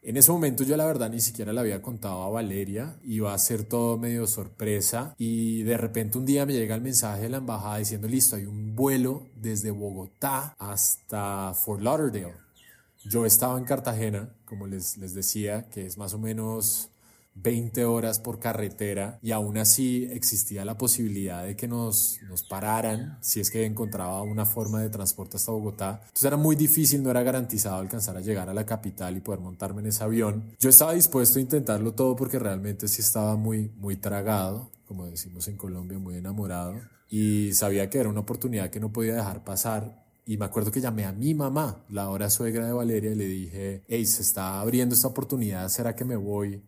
En 0.02 0.16
ese 0.16 0.33
momento 0.33 0.64
yo 0.64 0.78
la 0.78 0.87
verdad 0.87 1.11
ni 1.11 1.21
siquiera 1.21 1.52
le 1.52 1.61
había 1.61 1.83
contado 1.83 2.23
a 2.23 2.30
Valeria, 2.30 2.99
iba 3.02 3.35
a 3.35 3.38
ser 3.38 3.64
todo 3.64 3.99
medio 3.99 4.26
sorpresa 4.26 5.14
y 5.19 5.62
de 5.64 5.76
repente 5.76 6.16
un 6.16 6.25
día 6.25 6.47
me 6.47 6.54
llega 6.54 6.75
el 6.75 6.80
mensaje 6.80 7.25
de 7.25 7.28
la 7.28 7.37
embajada 7.37 7.76
diciendo 7.76 8.09
listo, 8.09 8.37
hay 8.37 8.47
un 8.47 8.75
vuelo 8.75 9.26
desde 9.35 9.71
Bogotá 9.71 10.57
hasta 10.59 11.52
Fort 11.52 11.83
Lauderdale. 11.83 12.35
Yo 13.04 13.26
estaba 13.26 13.59
en 13.59 13.64
Cartagena, 13.64 14.35
como 14.47 14.66
les, 14.66 14.97
les 14.97 15.12
decía, 15.12 15.69
que 15.69 15.85
es 15.85 15.99
más 15.99 16.14
o 16.14 16.19
menos 16.19 16.90
20 17.35 17.85
horas 17.85 18.21
por 18.21 18.39
carretera 18.39 19.19
y 19.23 19.33
aún 19.33 19.59
así 19.59 20.09
existía 20.13 20.65
la 20.65 20.77
posibilidad 20.77 21.45
de 21.45 21.57
que 21.57 21.69
nos, 21.69 22.19
nos 22.29 22.43
pararan 22.43 23.19
si 23.21 23.41
es 23.41 23.51
que 23.51 23.65
encontraba 23.65 24.23
una 24.23 24.45
forma 24.45 24.81
de 24.81 24.91
transporte 24.91 25.37
hasta 25.37 25.53
Bogotá. 25.53 26.01
Entonces 26.03 26.25
era 26.25 26.37
muy 26.37 26.57
difícil, 26.57 27.03
no 27.03 27.11
era 27.11 27.23
garantizado 27.23 27.77
alcanzar 27.77 28.17
a 28.17 28.21
llegar 28.21 28.49
a 28.49 28.55
la 28.55 28.67
capital 28.67 29.17
y 29.17 29.21
poder 29.21 29.41
montarme 29.41 29.81
en 29.81 29.89
ese 29.89 30.05
avión. 30.05 30.55
Yo 30.59 30.69
estaba 30.69 30.93
dispuesto 30.93 31.39
a 31.39 31.43
intentarlo 31.43 31.95
todo 31.95 32.17
porque 32.17 32.39
realmente 32.39 32.89
sí 32.89 33.01
estaba 33.01 33.37
muy, 33.37 33.71
muy 33.77 33.97
tragado, 33.97 34.71
como 34.87 35.07
decimos 35.07 35.49
en 35.49 35.57
Colombia, 35.57 35.99
muy 35.99 36.17
enamorado 36.17 36.75
y 37.11 37.53
sabía 37.55 37.91
que 37.91 37.99
era 37.99 38.09
una 38.09 38.21
oportunidad 38.21 38.71
que 38.71 38.81
no 38.81 38.93
podía 38.93 39.17
dejar 39.17 39.43
pasar 39.43 40.01
y 40.25 40.37
me 40.37 40.45
acuerdo 40.45 40.71
que 40.71 40.81
llamé 40.81 41.05
a 41.07 41.13
mi 41.13 41.35
mamá, 41.35 41.85
la 41.89 42.09
hora 42.09 42.31
suegra 42.31 42.65
de 42.65 42.73
Valeria, 42.73 43.11
y 43.11 43.17
le 43.17 43.27
dije, 43.27 43.83
hey, 43.89 44.07
se 44.07 44.23
está 44.23 44.61
abriendo 44.61 44.95
esta 44.95 45.09
oportunidad, 45.09 45.69
¿será 45.69 45.97
que 45.97 46.05
me 46.05 46.15
voy 46.15 46.63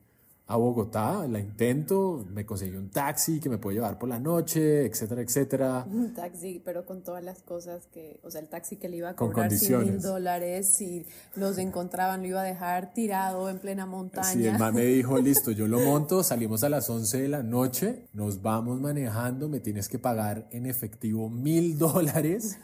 a 0.52 0.56
Bogotá, 0.56 1.26
la 1.28 1.38
intento, 1.38 2.26
me 2.30 2.44
conseguí 2.44 2.76
un 2.76 2.90
taxi 2.90 3.40
que 3.40 3.48
me 3.48 3.56
puede 3.56 3.76
llevar 3.76 3.98
por 3.98 4.10
la 4.10 4.20
noche, 4.20 4.84
etcétera, 4.84 5.22
etcétera. 5.22 5.86
Un 5.90 6.12
taxi, 6.12 6.60
pero 6.62 6.84
con 6.84 7.02
todas 7.02 7.24
las 7.24 7.40
cosas 7.40 7.86
que, 7.86 8.20
o 8.22 8.30
sea, 8.30 8.42
el 8.42 8.48
taxi 8.48 8.76
que 8.76 8.90
le 8.90 8.98
iba 8.98 9.08
a 9.08 9.16
cobrar 9.16 9.50
100 9.50 9.80
mil 9.80 10.02
dólares, 10.02 10.74
si 10.74 11.06
los 11.36 11.56
encontraban 11.56 12.20
lo 12.20 12.28
iba 12.28 12.42
a 12.42 12.44
dejar 12.44 12.92
tirado 12.92 13.48
en 13.48 13.60
plena 13.60 13.86
montaña. 13.86 14.30
Sí, 14.30 14.46
el 14.46 14.58
me 14.74 14.84
dijo, 14.84 15.18
listo, 15.22 15.52
yo 15.52 15.66
lo 15.66 15.80
monto, 15.80 16.22
salimos 16.22 16.62
a 16.64 16.68
las 16.68 16.90
11 16.90 17.22
de 17.22 17.28
la 17.28 17.42
noche, 17.42 18.02
nos 18.12 18.42
vamos 18.42 18.78
manejando, 18.78 19.48
me 19.48 19.58
tienes 19.58 19.88
que 19.88 19.98
pagar 19.98 20.48
en 20.50 20.66
efectivo 20.66 21.30
mil 21.30 21.78
dólares 21.78 22.58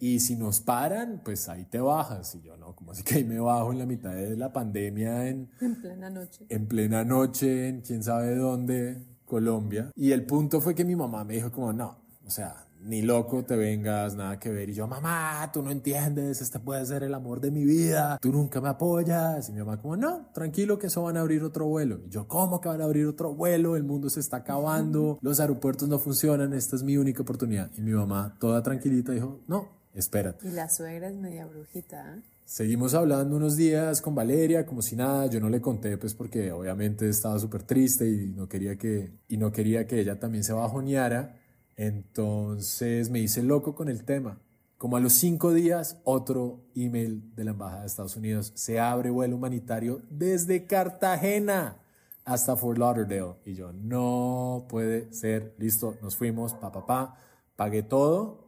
y 0.00 0.20
si 0.20 0.36
nos 0.36 0.60
paran, 0.60 1.20
pues 1.24 1.48
ahí 1.48 1.64
te 1.64 1.80
bajas. 1.80 2.34
Y 2.34 2.42
yo 2.42 2.56
no, 2.56 2.74
como 2.74 2.92
así 2.92 3.02
que 3.02 3.16
ahí 3.16 3.24
me 3.24 3.38
bajo 3.38 3.72
en 3.72 3.78
la 3.78 3.86
mitad 3.86 4.14
de 4.14 4.36
la 4.36 4.52
pandemia 4.52 5.28
en, 5.28 5.50
en 5.60 5.80
plena 5.80 6.10
noche. 6.10 6.46
En 6.48 6.66
plena 6.66 7.04
noche, 7.04 7.68
en 7.68 7.80
quién 7.80 8.02
sabe 8.02 8.36
dónde, 8.36 9.02
Colombia. 9.24 9.90
Y 9.94 10.12
el 10.12 10.24
punto 10.24 10.60
fue 10.60 10.74
que 10.74 10.84
mi 10.84 10.96
mamá 10.96 11.24
me 11.24 11.34
dijo 11.34 11.50
como, 11.50 11.72
no, 11.72 11.98
o 12.24 12.30
sea, 12.30 12.66
ni 12.86 13.02
loco 13.02 13.44
te 13.44 13.56
vengas, 13.56 14.14
nada 14.14 14.38
que 14.38 14.50
ver. 14.50 14.70
Y 14.70 14.74
yo, 14.74 14.86
mamá, 14.86 15.50
tú 15.52 15.62
no 15.62 15.70
entiendes, 15.70 16.40
este 16.40 16.60
puede 16.60 16.84
ser 16.86 17.02
el 17.02 17.14
amor 17.14 17.40
de 17.40 17.50
mi 17.50 17.64
vida, 17.64 18.18
tú 18.20 18.32
nunca 18.32 18.60
me 18.60 18.68
apoyas. 18.68 19.48
Y 19.48 19.52
mi 19.52 19.58
mamá 19.58 19.80
como, 19.80 19.96
no, 19.96 20.28
tranquilo 20.32 20.78
que 20.78 20.86
eso 20.86 21.02
van 21.02 21.16
a 21.16 21.20
abrir 21.20 21.42
otro 21.42 21.66
vuelo. 21.66 22.00
Y 22.06 22.10
yo, 22.10 22.28
¿cómo 22.28 22.60
que 22.60 22.68
van 22.68 22.80
a 22.80 22.84
abrir 22.84 23.06
otro 23.06 23.34
vuelo? 23.34 23.76
El 23.76 23.84
mundo 23.84 24.08
se 24.08 24.20
está 24.20 24.38
acabando, 24.38 25.18
los 25.20 25.40
aeropuertos 25.40 25.88
no 25.88 25.98
funcionan, 25.98 26.52
esta 26.52 26.76
es 26.76 26.82
mi 26.82 26.96
única 26.96 27.22
oportunidad. 27.22 27.70
Y 27.76 27.82
mi 27.82 27.92
mamá, 27.92 28.36
toda 28.38 28.62
tranquilita, 28.62 29.12
dijo, 29.12 29.40
no, 29.48 29.75
espérate. 29.96 30.46
Y 30.46 30.52
la 30.52 30.68
suegra 30.68 31.08
es 31.08 31.16
media 31.16 31.46
brujita. 31.46 32.16
¿eh? 32.16 32.22
Seguimos 32.46 32.94
hablando 32.94 33.34
unos 33.34 33.56
días 33.56 34.00
con 34.00 34.14
Valeria, 34.14 34.64
como 34.66 34.80
si 34.80 34.94
nada. 34.94 35.26
Yo 35.26 35.40
no 35.40 35.48
le 35.48 35.60
conté, 35.60 35.98
pues, 35.98 36.14
porque 36.14 36.52
obviamente 36.52 37.08
estaba 37.08 37.38
súper 37.40 37.64
triste 37.64 38.08
y 38.08 38.32
no 38.36 38.48
quería 38.48 38.76
que 38.76 39.10
y 39.26 39.36
no 39.36 39.50
quería 39.50 39.88
que 39.88 40.00
ella 40.00 40.20
también 40.20 40.44
se 40.44 40.52
bajoneara. 40.52 41.40
Entonces 41.76 43.10
me 43.10 43.18
hice 43.18 43.42
loco 43.42 43.74
con 43.74 43.88
el 43.88 44.04
tema. 44.04 44.40
Como 44.78 44.96
a 44.96 45.00
los 45.00 45.14
cinco 45.14 45.52
días, 45.52 45.98
otro 46.04 46.60
email 46.76 47.34
de 47.34 47.44
la 47.44 47.50
embajada 47.50 47.80
de 47.80 47.86
Estados 47.88 48.16
Unidos. 48.16 48.52
Se 48.54 48.78
abre 48.78 49.10
vuelo 49.10 49.34
humanitario 49.34 50.02
desde 50.08 50.66
Cartagena 50.66 51.78
hasta 52.24 52.54
Fort 52.56 52.78
Lauderdale. 52.78 53.34
Y 53.44 53.54
yo, 53.54 53.72
no 53.72 54.66
puede 54.68 55.12
ser. 55.12 55.54
Listo, 55.58 55.96
nos 56.00 56.14
fuimos, 56.14 56.54
pa, 56.54 56.70
pa, 56.70 56.86
pa. 56.86 57.18
Pagué 57.56 57.82
todo 57.82 58.45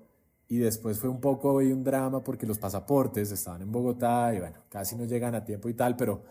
y 0.49 0.59
después 0.59 0.99
fue 0.99 1.11
un 1.11 1.21
poco 1.21 1.61
y 1.61 1.71
un 1.73 1.85
drama 1.85 2.25
porque 2.25 2.47
los 2.47 2.59
pasaportes 2.59 3.31
estaban 3.31 3.63
en 3.63 3.71
Bogotá 3.71 4.33
y 4.35 4.41
bueno, 4.41 4.57
casi 4.71 4.97
no 4.97 5.05
llegan 5.05 5.35
a 5.35 5.45
tiempo 5.45 5.69
y 5.69 5.75
tal, 5.75 5.97
pero 5.97 6.23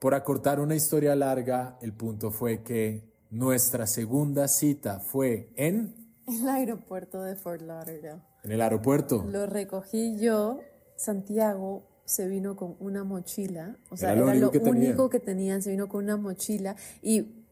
por 0.00 0.14
acortar 0.14 0.58
una 0.60 0.74
historia 0.74 1.14
larga, 1.14 1.78
el 1.80 1.92
punto 1.92 2.30
fue 2.30 2.62
que 2.62 3.04
nuestra 3.30 3.86
segunda 3.86 4.48
cita 4.48 4.98
fue 4.98 5.50
en... 5.56 5.94
El 6.26 6.48
aeropuerto 6.48 7.22
de 7.22 7.36
Fort 7.36 7.62
Lauderdale. 7.62 8.22
En 8.42 8.52
el 8.52 8.60
aeropuerto. 8.60 9.24
Lo 9.28 9.46
recogí 9.46 10.18
yo, 10.18 10.60
Santiago 10.96 11.86
se 12.04 12.26
vino 12.26 12.56
con 12.56 12.76
una 12.80 13.04
mochila, 13.04 13.76
o 13.90 13.96
sea, 13.96 14.12
era, 14.12 14.22
lo, 14.22 14.30
único, 14.32 14.50
que, 14.50 14.58
tenía. 15.20 15.60
se 15.60 15.70
vino 15.70 15.88
con 15.88 16.02
una 16.02 16.16
mochila 16.16 16.74
y 17.02 17.46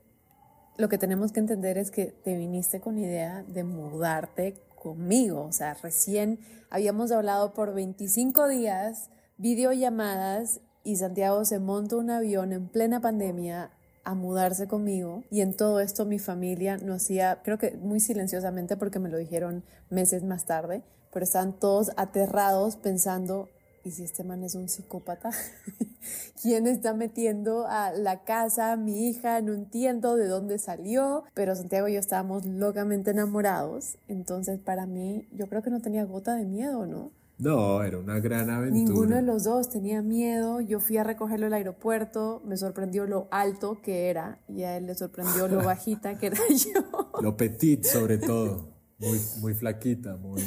lo 0.77 0.89
que 0.89 0.99
tenemos 0.99 1.31
que 1.31 1.39
entender 1.39 1.79
es 1.79 1.93
que 1.93 2.07
te 2.07 2.37
viniste 2.37 2.81
con 2.81 2.99
idea 2.99 3.45
de 3.45 3.63
mudarte 3.63 4.61
conmigo. 4.79 5.43
O 5.43 5.53
sea, 5.53 5.75
recién 5.75 6.39
habíamos 6.71 7.13
hablado 7.13 7.53
por 7.53 7.75
25 7.75 8.49
días, 8.49 9.11
videollamadas, 9.37 10.61
y 10.85 10.97
Santiago 10.97 11.45
se 11.45 11.59
monta 11.59 11.97
un 11.97 12.11
avión 12.11 12.53
en 12.53 12.69
plena 12.69 13.01
pandemia 13.01 13.71
a 14.05 14.15
mudarse 14.15 14.69
conmigo 14.69 15.23
y 15.31 15.43
en 15.43 15.55
todo 15.55 15.81
esto 15.81 16.07
mi 16.07 16.19
familia 16.19 16.79
no 16.79 16.95
hacía, 16.95 17.43
creo 17.45 17.59
que 17.59 17.73
muy 17.73 18.01
silenciosamente 18.01 18.79
porque 18.79 18.99
me 18.99 19.11
lo 19.11 19.19
dijeron 19.19 19.65
meses 19.91 20.25
más 20.25 20.47
tarde, 20.47 20.83
pero 21.13 21.25
estaban 21.25 21.53
todos 21.53 21.91
aterrados 21.99 22.77
pensando, 22.77 23.51
¿y 23.85 23.91
si 23.91 24.05
este 24.05 24.25
man 24.25 24.45
es 24.45 24.55
un 24.55 24.69
psicópata? 24.69 25.31
¿Quién 26.43 26.67
está 26.67 26.95
metiendo 26.95 27.67
a 27.67 27.93
la 27.93 28.25
casa 28.25 28.73
a 28.73 28.77
mi 28.77 29.09
hija? 29.09 29.41
No 29.41 29.55
entiendo 29.55 30.17
de 30.17 30.27
dónde 30.27 30.59
salió, 30.59 31.25
pero 31.35 31.55
Santiago 31.55 31.89
y 31.89 31.95
yo 31.95 32.01
estábamos 32.01 32.45
locamente 32.47 33.11
enamorados, 33.11 33.99
entonces 34.09 34.59
para 34.59 34.87
mí 34.87 35.29
yo 35.33 35.49
creo 35.49 35.63
que 35.63 35.71
no 35.71 35.81
tenía 35.81 36.05
gota 36.05 36.35
de 36.35 36.45
miedo, 36.45 36.87
¿no? 36.87 37.13
No, 37.39 37.85
era 37.85 37.99
una 37.99 38.19
gran 38.19 38.51
aventura. 38.51 38.85
Ninguno 38.85 39.17
de 39.17 39.23
los 39.23 39.45
dos 39.45 39.71
tenía 39.71 40.03
miedo. 40.03 40.61
Yo 40.61 40.81
fui 40.81 40.97
a 40.97 41.05
recogerlo 41.05 41.47
al 41.47 41.53
aeropuerto, 41.53 42.43
me 42.45 42.57
sorprendió 42.57 43.07
lo 43.07 43.29
alto 43.31 43.81
que 43.81 44.11
era 44.11 44.41
y 44.49 44.65
a 44.65 44.77
él 44.77 44.87
le 44.87 44.97
sorprendió 44.97 45.47
lo 45.47 45.63
bajita 45.65 46.19
que 46.19 46.27
era 46.27 46.39
yo. 46.51 47.13
Lo 47.23 47.37
petit 47.37 47.85
sobre 47.85 48.19
todo 48.19 48.78
muy, 48.99 49.21
muy 49.41 49.55
flaquita, 49.55 50.17
muy, 50.17 50.43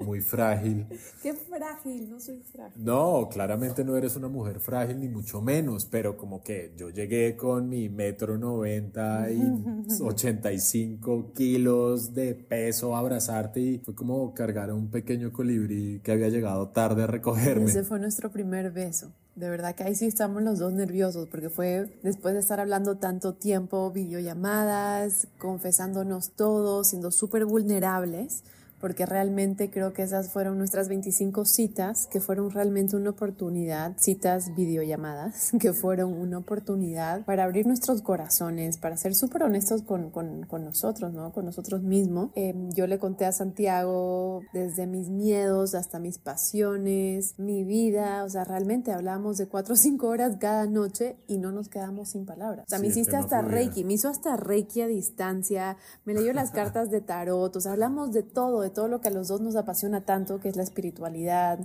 muy 0.00 0.20
frágil. 0.20 0.86
Qué 1.22 1.34
frágil, 1.34 2.08
no 2.08 2.20
soy 2.20 2.40
frágil. 2.40 2.84
No, 2.84 3.28
claramente 3.30 3.84
no 3.84 3.96
eres 3.96 4.14
una 4.16 4.28
mujer 4.28 4.60
frágil, 4.60 5.00
ni 5.00 5.08
mucho 5.08 5.40
menos, 5.40 5.86
pero 5.86 6.16
como 6.16 6.42
que 6.42 6.72
yo 6.76 6.90
llegué 6.90 7.36
con 7.36 7.68
mi 7.68 7.88
metro 7.88 8.38
noventa 8.38 9.28
y 9.30 9.40
ochenta 10.00 10.52
y 10.52 10.60
cinco 10.60 11.32
kilos 11.34 12.14
de 12.14 12.34
peso 12.34 12.94
a 12.94 13.00
abrazarte 13.00 13.60
y 13.60 13.78
fue 13.78 13.94
como 13.94 14.32
cargar 14.34 14.70
a 14.70 14.74
un 14.74 14.90
pequeño 14.90 15.32
colibrí 15.32 16.00
que 16.02 16.12
había 16.12 16.28
llegado 16.28 16.68
tarde 16.68 17.02
a 17.02 17.06
recogerme. 17.06 17.64
Ese 17.64 17.82
fue 17.82 17.98
nuestro 17.98 18.30
primer 18.30 18.70
beso. 18.70 19.12
De 19.36 19.50
verdad 19.50 19.74
que 19.74 19.84
ahí 19.84 19.94
sí 19.94 20.06
estamos 20.06 20.42
los 20.42 20.58
dos 20.58 20.72
nerviosos 20.72 21.28
porque 21.28 21.50
fue 21.50 21.90
después 22.02 22.32
de 22.32 22.40
estar 22.40 22.58
hablando 22.58 22.96
tanto 22.96 23.34
tiempo, 23.34 23.90
videollamadas, 23.90 25.28
confesándonos 25.38 26.30
todo, 26.30 26.84
siendo 26.84 27.10
súper 27.10 27.44
vulnerables 27.44 28.42
porque 28.86 29.04
realmente 29.04 29.68
creo 29.68 29.92
que 29.92 30.04
esas 30.04 30.30
fueron 30.30 30.58
nuestras 30.58 30.86
25 30.86 31.44
citas, 31.44 32.06
que 32.06 32.20
fueron 32.20 32.52
realmente 32.52 32.94
una 32.94 33.10
oportunidad, 33.10 33.96
citas 33.98 34.54
videollamadas, 34.54 35.50
que 35.60 35.72
fueron 35.72 36.12
una 36.12 36.38
oportunidad 36.38 37.24
para 37.24 37.42
abrir 37.42 37.66
nuestros 37.66 38.00
corazones, 38.00 38.78
para 38.78 38.96
ser 38.96 39.16
súper 39.16 39.42
honestos 39.42 39.82
con, 39.82 40.10
con, 40.10 40.46
con, 40.46 40.64
nosotros, 40.64 41.12
¿no? 41.12 41.32
Con 41.32 41.46
nosotros 41.46 41.82
mismos. 41.82 42.30
Em, 42.36 42.70
yo 42.74 42.86
le 42.86 43.00
conté 43.00 43.24
a 43.24 43.32
Santiago 43.32 44.42
desde 44.52 44.86
mis 44.86 45.08
miedos 45.08 45.74
hasta 45.74 45.98
mis 45.98 46.18
pasiones, 46.18 47.34
mi 47.38 47.64
vida, 47.64 48.22
o 48.22 48.30
sea, 48.30 48.44
realmente 48.44 48.92
hablamos 48.92 49.36
de 49.36 49.48
cuatro 49.48 49.74
o 49.74 49.76
cinco 49.76 50.06
horas 50.06 50.36
cada 50.38 50.66
noche 50.66 51.16
y 51.26 51.38
no 51.38 51.50
nos 51.50 51.68
quedamos 51.68 52.10
sin 52.10 52.24
palabras. 52.24 52.66
O 52.66 52.70
sea, 52.70 52.78
me 52.78 52.86
hiciste 52.86 53.16
hasta 53.16 53.42
Reiki, 53.42 53.82
me 53.82 53.94
hizo 53.94 54.08
hasta 54.08 54.36
Reiki 54.36 54.82
a 54.82 54.86
distancia, 54.86 55.76
me 56.04 56.14
leyó 56.14 56.32
las 56.32 56.50
cartas 56.52 56.88
de 56.88 57.00
tarot, 57.00 57.56
o 57.56 57.60
sea, 57.60 57.72
hablamos 57.72 58.12
de 58.12 58.22
todo, 58.22 58.60
de 58.60 58.75
todo 58.76 58.88
lo 58.88 59.00
que 59.00 59.08
a 59.08 59.10
los 59.10 59.28
dos 59.28 59.40
nos 59.40 59.56
apasiona 59.56 60.02
tanto, 60.02 60.38
que 60.38 60.50
es 60.50 60.56
la 60.56 60.62
espiritualidad 60.62 61.58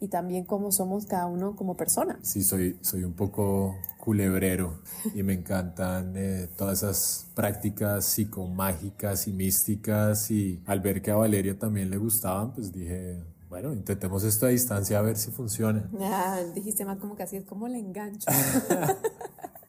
y 0.00 0.06
también 0.06 0.44
cómo 0.44 0.70
somos 0.70 1.06
cada 1.06 1.26
uno 1.26 1.56
como 1.56 1.76
persona. 1.76 2.18
Sí, 2.22 2.44
soy, 2.44 2.78
soy 2.80 3.02
un 3.02 3.14
poco 3.14 3.74
culebrero 3.98 4.80
y 5.14 5.24
me 5.24 5.32
encantan 5.32 6.14
eh, 6.16 6.48
todas 6.56 6.78
esas 6.78 7.26
prácticas 7.34 8.04
psicomágicas 8.04 9.26
y 9.26 9.32
místicas 9.32 10.30
y 10.30 10.62
al 10.66 10.80
ver 10.80 11.02
que 11.02 11.10
a 11.10 11.16
Valeria 11.16 11.58
también 11.58 11.90
le 11.90 11.96
gustaban, 11.96 12.52
pues 12.52 12.72
dije, 12.72 13.20
bueno, 13.48 13.72
intentemos 13.72 14.22
esto 14.22 14.46
a 14.46 14.50
distancia 14.50 15.00
a 15.00 15.02
ver 15.02 15.16
si 15.16 15.32
funciona. 15.32 15.90
Ah, 16.00 16.40
dijiste 16.54 16.84
más 16.84 16.98
como 16.98 17.16
que 17.16 17.24
así 17.24 17.36
es 17.36 17.44
como 17.44 17.66
le 17.66 17.78
engancho. 17.78 18.30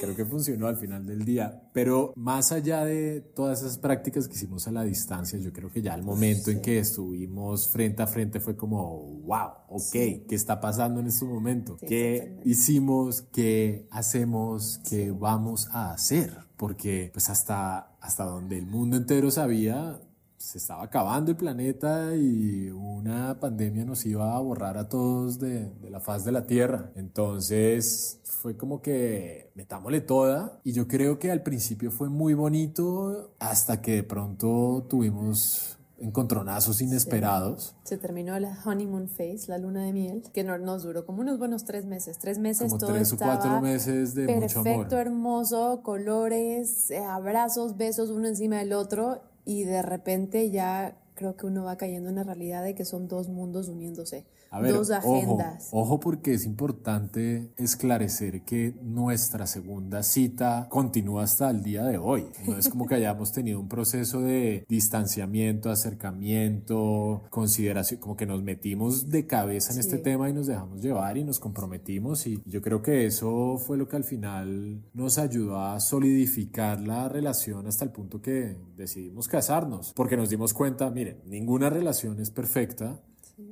Creo 0.00 0.14
que 0.14 0.24
funcionó 0.24 0.66
al 0.68 0.76
final 0.76 1.06
del 1.06 1.24
día, 1.24 1.62
pero 1.72 2.12
más 2.16 2.52
allá 2.52 2.84
de 2.84 3.20
todas 3.20 3.62
esas 3.62 3.78
prácticas 3.78 4.28
que 4.28 4.34
hicimos 4.34 4.68
a 4.68 4.72
la 4.72 4.84
distancia, 4.84 5.38
yo 5.38 5.52
creo 5.52 5.70
que 5.70 5.82
ya 5.82 5.94
el 5.94 6.02
momento 6.02 6.50
en 6.50 6.62
que 6.62 6.78
estuvimos 6.78 7.68
frente 7.68 8.02
a 8.02 8.06
frente 8.06 8.40
fue 8.40 8.56
como, 8.56 9.20
wow, 9.24 9.50
ok, 9.68 9.92
¿qué 9.92 10.26
está 10.30 10.60
pasando 10.60 11.00
en 11.00 11.08
este 11.08 11.24
momento? 11.24 11.76
¿Qué 11.78 12.40
hicimos? 12.44 13.22
¿Qué 13.22 13.86
hacemos? 13.90 14.80
¿Qué 14.88 15.10
vamos 15.10 15.68
a 15.72 15.92
hacer? 15.92 16.36
Porque 16.56 17.10
pues 17.12 17.28
hasta, 17.30 17.96
hasta 18.00 18.24
donde 18.24 18.58
el 18.58 18.66
mundo 18.66 18.96
entero 18.96 19.30
sabía, 19.30 20.00
se 20.38 20.58
estaba 20.58 20.84
acabando 20.84 21.32
el 21.32 21.36
planeta 21.36 22.14
y 22.14 22.70
una 22.70 23.38
pandemia 23.40 23.84
nos 23.84 24.06
iba 24.06 24.36
a 24.36 24.38
borrar 24.38 24.78
a 24.78 24.88
todos 24.88 25.38
de, 25.38 25.68
de, 25.68 25.90
la 25.90 26.00
faz 26.00 26.24
de 26.24 26.32
la 26.32 26.46
Tierra. 26.46 26.92
Entonces 26.94 28.20
fue 28.22 28.56
como 28.56 28.80
que 28.80 29.50
metámosle 29.56 30.00
toda 30.00 30.60
y 30.62 30.72
yo 30.72 30.86
creo 30.86 31.18
que 31.18 31.32
al 31.32 31.42
principio 31.42 31.90
fue 31.90 32.08
muy 32.08 32.34
bonito 32.34 33.34
hasta 33.40 33.82
que 33.82 33.96
de 33.96 34.02
pronto 34.04 34.86
tuvimos 34.88 35.78
encontronazos 36.00 36.80
inesperados. 36.80 37.74
Se 37.82 37.98
terminó 37.98 38.38
la 38.38 38.56
honeymoon 38.64 39.08
phase, 39.08 39.46
la 39.48 39.58
luna 39.58 39.82
de 39.82 39.92
miel, 39.92 40.22
que 40.32 40.44
no, 40.44 40.56
nos 40.58 40.84
duró 40.84 41.04
como 41.04 41.20
unos 41.20 41.38
buenos 41.38 41.64
tres 41.64 41.84
meses. 41.84 42.18
Tres 42.18 42.38
meses 42.38 42.68
como 42.68 42.78
todo 42.78 42.92
tres 42.92 43.12
o 43.12 43.16
cuatro 43.16 43.60
meses 43.60 44.14
de 44.14 44.26
perfecto, 44.26 44.60
mucho 44.60 44.70
amor. 44.70 44.94
hermoso, 44.94 45.80
colores, 45.82 46.90
eh, 46.90 46.98
abrazos, 46.98 47.76
besos 47.76 48.10
uno 48.10 48.28
encima 48.28 48.58
del 48.58 48.72
otro 48.72 49.20
y 49.48 49.64
de 49.64 49.80
repente 49.80 50.50
ya 50.50 50.98
creo 51.14 51.34
que 51.38 51.46
uno 51.46 51.64
va 51.64 51.78
cayendo 51.78 52.10
en 52.10 52.16
la 52.16 52.22
realidad 52.22 52.62
de 52.62 52.74
que 52.74 52.84
son 52.84 53.08
dos 53.08 53.30
mundos 53.30 53.70
uniéndose. 53.70 54.26
A 54.50 54.60
ver, 54.60 54.72
dos 54.72 54.90
agendas. 54.90 55.68
Ojo, 55.72 55.82
ojo, 55.82 56.00
porque 56.00 56.32
es 56.34 56.46
importante 56.46 57.52
esclarecer 57.56 58.44
que 58.44 58.74
nuestra 58.82 59.46
segunda 59.46 60.02
cita 60.02 60.68
continúa 60.70 61.24
hasta 61.24 61.50
el 61.50 61.62
día 61.62 61.84
de 61.84 61.98
hoy. 61.98 62.26
No 62.46 62.56
es 62.56 62.68
como 62.70 62.86
que 62.86 62.94
hayamos 62.94 63.32
tenido 63.32 63.60
un 63.60 63.68
proceso 63.68 64.20
de 64.22 64.64
distanciamiento, 64.68 65.70
acercamiento, 65.70 67.24
consideración, 67.30 68.00
como 68.00 68.16
que 68.16 68.26
nos 68.26 68.42
metimos 68.42 69.10
de 69.10 69.26
cabeza 69.26 69.70
en 69.70 69.74
Sí. 69.74 69.80
este 69.80 69.98
tema 69.98 70.28
y 70.30 70.32
nos 70.32 70.46
dejamos 70.46 70.80
llevar 70.82 71.16
y 71.18 71.24
nos 71.24 71.38
comprometimos 71.38 72.26
y 72.26 72.42
yo 72.46 72.62
creo 72.62 72.82
que 72.82 73.06
eso 73.06 73.58
fue 73.58 73.76
lo 73.76 73.88
que 73.88 73.96
al 73.96 74.04
final 74.04 74.82
nos 74.94 75.18
ayudó 75.18 75.60
a 75.60 75.78
solidificar 75.80 76.80
la 76.80 77.08
relación 77.08 77.66
hasta 77.66 77.84
el 77.84 77.90
punto 77.90 78.20
que 78.22 78.56
decidimos 78.76 79.28
casarnos, 79.28 79.92
porque 79.94 80.16
nos 80.16 80.30
dimos 80.30 80.54
cuenta, 80.54 80.90
miren, 80.90 81.20
ninguna 81.26 81.70
relación 81.70 82.20
es 82.20 82.30
perfecta, 82.30 83.00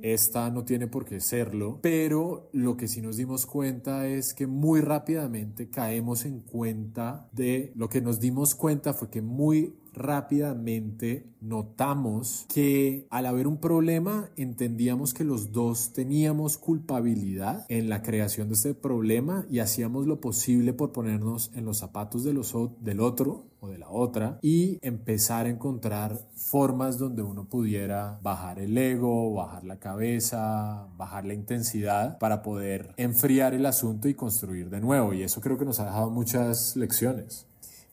esta 0.01 0.49
no 0.49 0.63
tiene 0.63 0.87
por 0.87 1.05
qué 1.05 1.19
serlo, 1.19 1.79
pero 1.81 2.49
lo 2.53 2.77
que 2.77 2.87
sí 2.87 3.01
nos 3.01 3.17
dimos 3.17 3.45
cuenta 3.45 4.07
es 4.07 4.33
que 4.33 4.47
muy 4.47 4.81
rápidamente 4.81 5.69
caemos 5.69 6.25
en 6.25 6.41
cuenta 6.41 7.29
de 7.31 7.71
lo 7.75 7.89
que 7.89 8.01
nos 8.01 8.19
dimos 8.19 8.55
cuenta 8.55 8.93
fue 8.93 9.09
que 9.09 9.21
muy 9.21 9.75
rápidamente 9.93 11.25
notamos 11.41 12.45
que 12.53 13.07
al 13.09 13.25
haber 13.25 13.47
un 13.47 13.57
problema 13.57 14.29
entendíamos 14.35 15.13
que 15.13 15.23
los 15.23 15.51
dos 15.51 15.93
teníamos 15.93 16.57
culpabilidad 16.57 17.65
en 17.69 17.89
la 17.89 18.01
creación 18.01 18.47
de 18.49 18.55
este 18.55 18.73
problema 18.73 19.45
y 19.49 19.59
hacíamos 19.59 20.07
lo 20.07 20.19
posible 20.19 20.73
por 20.73 20.91
ponernos 20.91 21.51
en 21.55 21.65
los 21.65 21.77
zapatos 21.77 22.23
del 22.23 22.99
otro 22.99 23.45
o 23.59 23.67
de 23.69 23.77
la 23.77 23.89
otra 23.89 24.39
y 24.41 24.77
empezar 24.81 25.45
a 25.45 25.49
encontrar 25.49 26.19
formas 26.35 26.97
donde 26.97 27.23
uno 27.23 27.45
pudiera 27.45 28.19
bajar 28.21 28.59
el 28.59 28.77
ego, 28.77 29.33
bajar 29.33 29.63
la 29.63 29.79
cabeza, 29.79 30.87
bajar 30.97 31.25
la 31.25 31.33
intensidad 31.33 32.17
para 32.19 32.41
poder 32.41 32.93
enfriar 32.97 33.53
el 33.53 33.65
asunto 33.65 34.07
y 34.07 34.13
construir 34.13 34.69
de 34.69 34.79
nuevo. 34.79 35.13
Y 35.13 35.23
eso 35.23 35.41
creo 35.41 35.57
que 35.57 35.65
nos 35.65 35.79
ha 35.79 35.85
dejado 35.85 36.09
muchas 36.09 36.75
lecciones. 36.75 37.46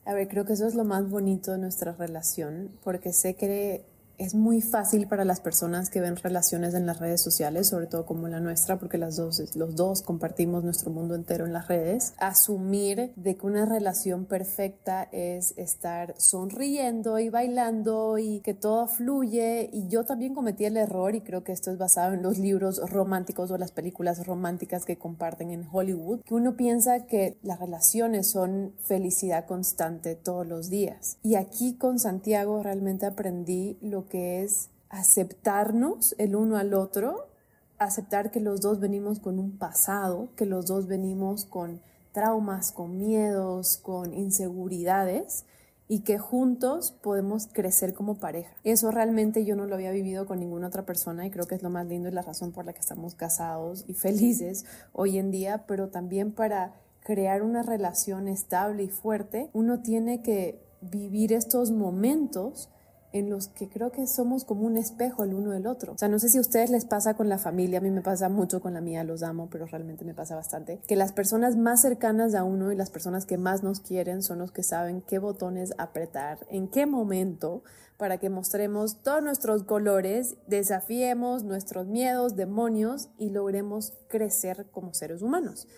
A 0.07 0.13
ver, 0.13 0.29
creo 0.29 0.45
que 0.45 0.53
eso 0.53 0.67
es 0.67 0.75
lo 0.75 0.85
más 0.85 1.09
bonito 1.09 1.53
de 1.53 1.59
nuestra 1.59 1.93
relación, 1.93 2.71
porque 2.83 3.13
sé 3.13 3.35
que 3.35 3.85
es 4.19 4.35
muy 4.35 4.61
fácil 4.61 5.07
para 5.07 5.25
las 5.25 5.41
personas 5.41 5.91
que 5.91 6.01
ven 6.01 6.17
relaciones 6.17 6.75
en 6.75 6.87
las 6.87 6.99
redes 6.99 7.23
sociales, 7.23 7.69
sobre 7.69 7.87
todo 7.87 8.07
como 8.07 8.29
la 8.29 8.41
nuestra, 8.41 8.79
porque 8.79 8.99
las 8.99 9.17
dos, 9.17 9.57
los 9.57 9.77
dos 9.77 10.03
compartimos 10.03 10.65
nuestro 10.65 10.91
mundo 10.91 11.15
entero 11.15 11.47
en 11.47 11.53
las 11.53 11.69
redes, 11.69 12.15
asumir 12.19 13.13
de 13.17 13.37
que 13.37 13.47
una 13.47 13.67
relación 13.67 14.27
perfecta 14.27 15.09
es 15.13 15.55
estar 15.57 16.15
sonriendo 16.19 17.19
y 17.19 17.29
bailando 17.29 18.19
y 18.19 18.41
que 18.41 18.55
todo 18.55 18.87
fluye. 18.87 19.71
Y 19.73 19.89
yo 19.89 20.05
también 20.05 20.35
cometí 20.35 20.65
el 20.65 20.77
error, 20.77 21.15
y 21.15 21.21
creo 21.21 21.45
que 21.45 21.53
esto 21.53 21.71
es 21.71 21.79
basado 21.79 22.15
en 22.15 22.23
los 22.23 22.39
libros 22.39 22.81
románticos 22.91 23.51
o 23.51 23.59
las 23.59 23.73
películas 23.73 24.27
románticas 24.27 24.85
que 24.85 24.99
comparten 24.99 25.51
en 25.51 25.67
Hollywood, 25.71 26.21
que 26.23 26.35
uno 26.35 26.57
piensa 26.57 27.07
que 27.07 27.39
las 27.43 27.59
relaciones 27.59 28.31
son 28.31 28.75
felicidad 28.81 29.47
constante 29.47 30.15
todos 30.15 30.47
los 30.47 30.71
días. 30.71 31.19
Y 31.23 31.35
aquí 31.35 31.75
con 31.75 31.99
Santiago 31.99 32.63
realmente 32.63 33.07
aprendí 33.07 33.79
lo 33.81 34.04
que 34.07 34.43
es 34.43 34.71
aceptarnos 34.89 36.15
el 36.19 36.37
uno 36.37 36.57
al 36.57 36.75
otro, 36.75 37.29
aceptar 37.79 38.31
que 38.31 38.41
los 38.41 38.61
dos 38.61 38.81
venimos 38.81 39.19
con 39.19 39.39
un 39.39 39.59
pasado, 39.59 40.29
que 40.37 40.47
los 40.47 40.67
dos 40.67 40.87
venimos 40.87 41.45
con 41.45 41.81
traumas, 42.13 42.71
con 42.71 42.97
miedos, 42.97 43.77
con 43.77 44.15
inseguridades 44.15 45.45
y 45.89 46.01
que 46.01 46.19
juntos 46.19 46.93
podemos 47.03 47.49
crecer 47.53 47.93
como 47.93 48.15
pareja. 48.15 48.55
Eso 48.63 48.91
realmente 48.91 49.45
yo 49.45 49.57
no 49.57 49.67
lo 49.67 49.75
había 49.75 49.91
vivido 49.91 50.27
con 50.27 50.41
ninguna 50.41 50.69
otra 50.69 50.87
persona 50.87 51.27
y 51.27 51.31
creo 51.31 51.47
que 51.47 51.57
es 51.57 51.63
lo 51.63 51.71
más 51.71 51.87
lindo 51.87 52.09
y 52.09 52.13
la 52.13 52.23
razón 52.23 52.53
por 52.53 52.65
la 52.65 52.73
que 52.73 52.81
estamos 52.81 53.15
casados 53.15 53.85
y 53.87 53.95
felices 53.95 54.65
hoy 54.93 55.19
en 55.19 55.31
día, 55.31 55.67
pero 55.67 55.89
también 55.89 56.33
para 56.33 56.75
crear 57.01 57.43
una 57.43 57.63
relación 57.63 58.29
estable 58.29 58.85
y 58.85 58.89
fuerte, 58.89 59.51
uno 59.53 59.81
tiene 59.81 60.23
que 60.23 60.65
vivir 60.81 61.33
estos 61.33 61.71
momentos 61.71 62.71
en 63.15 63.31
los 63.31 63.47
que 63.47 63.69
creo 63.69 63.93
que 63.93 64.09
somos 64.09 64.45
como 64.45 64.67
un 64.67 64.77
espejo 64.77 65.23
el 65.23 65.35
uno 65.35 65.53
del 65.53 65.69
otro. 65.69 65.93
O 65.93 65.99
sea, 65.99 66.09
no 66.09 66.19
sé 66.19 66.29
si 66.29 66.39
a 66.39 66.41
ustedes 66.41 66.69
les 66.69 66.85
pasa 66.85 67.15
con 67.15 67.29
la 67.29 67.39
familia, 67.39 67.79
a 67.79 67.81
mí 67.81 67.91
me 67.91 68.03
pasa 68.03 68.29
mucho 68.29 68.61
con 68.61 68.75
la 68.75 68.81
mía, 68.81 69.05
los 69.05 69.23
amo, 69.23 69.49
pero 69.51 69.67
realmente 69.67 70.05
me 70.05 70.15
pasa 70.15 70.35
bastante, 70.35 70.81
que 70.89 70.97
las 70.97 71.13
personas 71.13 71.57
más 71.57 71.81
cercanas 71.81 72.35
a 72.35 72.43
uno 72.43 72.73
y 72.73 72.77
las 72.77 72.91
personas 72.91 73.25
que 73.25 73.39
más 73.39 73.63
nos 73.63 73.79
quieren 73.79 74.21
son 74.25 74.41
los 74.41 74.51
que 74.51 74.65
saben 74.65 75.01
qué 75.01 75.21
botones 75.21 75.75
apretar, 75.79 76.45
en 76.51 76.67
qué 76.67 76.87
momento, 76.87 77.63
para 77.99 78.19
que 78.19 78.31
mostremos 78.31 79.01
todos 79.03 79.23
nuestros 79.23 79.63
colores, 79.63 80.35
desafiemos 80.49 81.45
nuestros 81.45 81.87
miedos, 81.87 82.35
demonios 82.35 83.11
y 83.17 83.31
logremos 83.31 83.93
crecer 84.09 84.67
como 84.73 84.93
seres 84.93 85.23
humanos. 85.23 85.69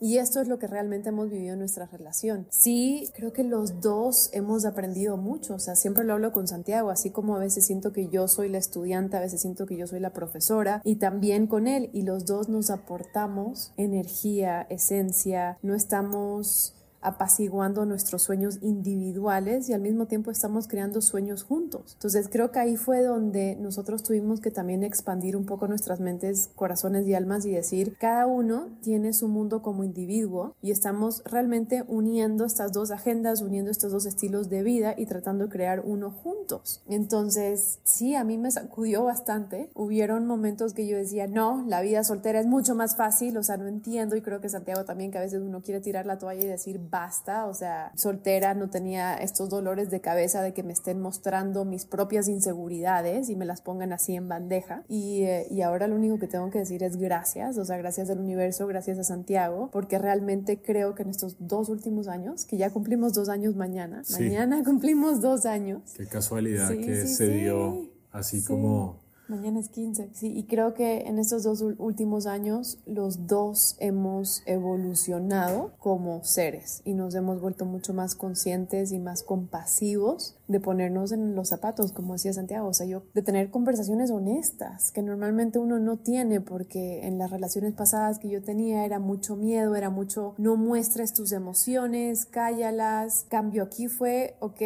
Y 0.00 0.18
esto 0.18 0.40
es 0.40 0.48
lo 0.48 0.58
que 0.58 0.66
realmente 0.66 1.10
hemos 1.10 1.30
vivido 1.30 1.52
en 1.52 1.58
nuestra 1.58 1.86
relación. 1.86 2.46
Sí, 2.50 3.10
creo 3.14 3.32
que 3.32 3.44
los 3.44 3.80
dos 3.80 4.30
hemos 4.32 4.64
aprendido 4.64 5.16
mucho. 5.16 5.54
O 5.54 5.58
sea, 5.58 5.76
siempre 5.76 6.04
lo 6.04 6.14
hablo 6.14 6.32
con 6.32 6.48
Santiago, 6.48 6.90
así 6.90 7.10
como 7.10 7.36
a 7.36 7.38
veces 7.38 7.66
siento 7.66 7.92
que 7.92 8.08
yo 8.08 8.26
soy 8.28 8.48
la 8.48 8.58
estudiante, 8.58 9.16
a 9.16 9.20
veces 9.20 9.42
siento 9.42 9.66
que 9.66 9.76
yo 9.76 9.86
soy 9.86 10.00
la 10.00 10.12
profesora, 10.12 10.80
y 10.84 10.96
también 10.96 11.46
con 11.46 11.66
él. 11.66 11.90
Y 11.92 12.02
los 12.02 12.24
dos 12.24 12.48
nos 12.48 12.70
aportamos 12.70 13.72
energía, 13.76 14.66
esencia. 14.70 15.58
No 15.62 15.74
estamos 15.74 16.74
apaciguando 17.02 17.84
nuestros 17.84 18.22
sueños 18.22 18.58
individuales 18.60 19.68
y 19.68 19.72
al 19.72 19.80
mismo 19.80 20.06
tiempo 20.06 20.30
estamos 20.30 20.68
creando 20.68 21.00
sueños 21.00 21.42
juntos. 21.42 21.94
Entonces 21.94 22.28
creo 22.30 22.50
que 22.50 22.58
ahí 22.58 22.76
fue 22.76 23.02
donde 23.02 23.56
nosotros 23.56 24.02
tuvimos 24.02 24.40
que 24.40 24.50
también 24.50 24.84
expandir 24.84 25.36
un 25.36 25.46
poco 25.46 25.66
nuestras 25.68 26.00
mentes, 26.00 26.50
corazones 26.54 27.06
y 27.06 27.14
almas 27.14 27.44
y 27.46 27.52
decir, 27.52 27.96
cada 27.98 28.26
uno 28.26 28.68
tiene 28.82 29.12
su 29.12 29.28
mundo 29.28 29.62
como 29.62 29.84
individuo 29.84 30.54
y 30.62 30.70
estamos 30.70 31.22
realmente 31.24 31.84
uniendo 31.88 32.44
estas 32.44 32.72
dos 32.72 32.90
agendas, 32.90 33.42
uniendo 33.42 33.70
estos 33.70 33.92
dos 33.92 34.06
estilos 34.06 34.50
de 34.50 34.62
vida 34.62 34.94
y 34.96 35.06
tratando 35.06 35.44
de 35.44 35.50
crear 35.50 35.82
uno 35.84 36.10
juntos. 36.10 36.82
Entonces, 36.88 37.78
sí, 37.84 38.14
a 38.14 38.24
mí 38.24 38.38
me 38.38 38.50
sacudió 38.50 39.04
bastante. 39.04 39.70
Hubieron 39.74 40.26
momentos 40.26 40.74
que 40.74 40.86
yo 40.86 40.96
decía, 40.96 41.26
no, 41.26 41.64
la 41.66 41.80
vida 41.80 42.04
soltera 42.04 42.40
es 42.40 42.46
mucho 42.46 42.74
más 42.74 42.96
fácil, 42.96 43.36
o 43.36 43.42
sea, 43.42 43.56
no 43.56 43.66
entiendo 43.66 44.16
y 44.16 44.22
creo 44.22 44.40
que 44.40 44.48
Santiago 44.48 44.84
también 44.84 45.10
que 45.10 45.18
a 45.18 45.22
veces 45.22 45.40
uno 45.40 45.62
quiere 45.62 45.80
tirar 45.80 46.06
la 46.06 46.18
toalla 46.18 46.42
y 46.42 46.46
decir, 46.46 46.80
basta, 46.90 47.46
o 47.46 47.54
sea, 47.54 47.92
soltera 47.96 48.54
no 48.54 48.68
tenía 48.70 49.14
estos 49.16 49.48
dolores 49.48 49.90
de 49.90 50.00
cabeza 50.00 50.42
de 50.42 50.52
que 50.52 50.62
me 50.62 50.72
estén 50.72 51.00
mostrando 51.00 51.64
mis 51.64 51.84
propias 51.86 52.28
inseguridades 52.28 53.28
y 53.30 53.36
me 53.36 53.44
las 53.44 53.60
pongan 53.62 53.92
así 53.92 54.14
en 54.16 54.28
bandeja. 54.28 54.82
Y, 54.88 55.22
eh, 55.22 55.46
y 55.50 55.62
ahora 55.62 55.86
lo 55.86 55.96
único 55.96 56.18
que 56.18 56.26
tengo 56.26 56.50
que 56.50 56.58
decir 56.58 56.82
es 56.82 56.96
gracias, 56.96 57.56
o 57.58 57.64
sea, 57.64 57.76
gracias 57.76 58.10
al 58.10 58.18
universo, 58.18 58.66
gracias 58.66 58.98
a 58.98 59.04
Santiago, 59.04 59.70
porque 59.72 59.98
realmente 59.98 60.60
creo 60.60 60.94
que 60.94 61.02
en 61.02 61.10
estos 61.10 61.36
dos 61.38 61.68
últimos 61.68 62.08
años, 62.08 62.44
que 62.44 62.56
ya 62.56 62.70
cumplimos 62.70 63.12
dos 63.12 63.28
años 63.28 63.54
mañana, 63.56 64.02
Sí. 64.04 64.24
mañana 64.24 64.62
cumplimos 64.64 65.20
dos 65.20 65.46
años. 65.46 65.82
Qué 65.96 66.06
casualidad 66.06 66.68
Sí, 66.70 66.78
que 66.80 67.06
sí, 67.06 67.14
se 67.14 67.28
dio 67.28 67.88
así 68.12 68.40
Sí. 68.40 68.46
como 68.46 68.99
Mañana 69.30 69.60
es 69.60 69.68
15, 69.68 70.10
sí, 70.12 70.32
y 70.36 70.42
creo 70.42 70.74
que 70.74 71.02
en 71.02 71.20
estos 71.20 71.44
dos 71.44 71.62
últimos 71.78 72.26
años 72.26 72.80
los 72.84 73.28
dos 73.28 73.76
hemos 73.78 74.42
evolucionado 74.44 75.70
como 75.78 76.24
seres 76.24 76.82
y 76.84 76.94
nos 76.94 77.14
hemos 77.14 77.40
vuelto 77.40 77.64
mucho 77.64 77.94
más 77.94 78.16
conscientes 78.16 78.90
y 78.90 78.98
más 78.98 79.22
compasivos 79.22 80.34
de 80.48 80.58
ponernos 80.58 81.12
en 81.12 81.36
los 81.36 81.48
zapatos, 81.48 81.92
como 81.92 82.14
decía 82.14 82.32
Santiago, 82.32 82.66
o 82.66 82.74
sea, 82.74 82.86
yo, 82.86 83.04
de 83.14 83.22
tener 83.22 83.52
conversaciones 83.52 84.10
honestas 84.10 84.90
que 84.90 85.00
normalmente 85.00 85.60
uno 85.60 85.78
no 85.78 85.98
tiene 85.98 86.40
porque 86.40 87.06
en 87.06 87.16
las 87.16 87.30
relaciones 87.30 87.72
pasadas 87.72 88.18
que 88.18 88.28
yo 88.28 88.42
tenía 88.42 88.84
era 88.84 88.98
mucho 88.98 89.36
miedo, 89.36 89.76
era 89.76 89.90
mucho 89.90 90.34
no 90.38 90.56
muestres 90.56 91.14
tus 91.14 91.30
emociones, 91.30 92.26
cállalas, 92.26 93.26
cambio 93.28 93.62
aquí 93.62 93.86
fue, 93.86 94.34
ok, 94.40 94.60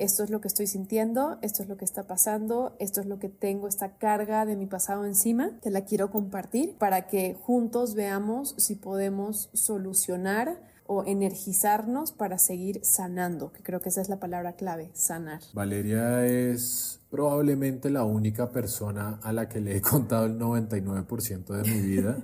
esto 0.00 0.24
es 0.24 0.30
lo 0.30 0.40
que 0.40 0.48
estoy 0.48 0.66
sintiendo, 0.66 1.38
esto 1.42 1.62
es 1.62 1.68
lo 1.68 1.76
que 1.76 1.84
está 1.84 2.04
pasando, 2.04 2.74
esto 2.78 3.00
es 3.00 3.06
lo 3.06 3.18
que 3.18 3.28
tengo, 3.28 3.68
esta 3.68 3.96
carga 3.96 4.46
de 4.46 4.56
mi 4.56 4.66
pasado 4.66 5.04
encima, 5.04 5.52
te 5.60 5.70
la 5.70 5.82
quiero 5.84 6.10
compartir 6.10 6.74
para 6.78 7.06
que 7.06 7.36
juntos 7.40 7.94
veamos 7.94 8.54
si 8.58 8.74
podemos 8.74 9.50
solucionar 9.52 10.60
o 10.86 11.04
energizarnos 11.04 12.12
para 12.12 12.38
seguir 12.38 12.80
sanando, 12.82 13.52
que 13.52 13.62
creo 13.62 13.80
que 13.80 13.90
esa 13.90 14.00
es 14.00 14.08
la 14.08 14.18
palabra 14.18 14.54
clave, 14.54 14.90
sanar. 14.94 15.40
Valeria 15.52 16.24
es 16.26 17.00
probablemente 17.10 17.90
la 17.90 18.04
única 18.04 18.50
persona 18.50 19.20
a 19.22 19.32
la 19.32 19.48
que 19.48 19.60
le 19.60 19.76
he 19.76 19.80
contado 19.82 20.26
el 20.26 20.38
99% 20.38 21.46
de 21.46 21.70
mi 21.70 21.80
vida 21.80 22.18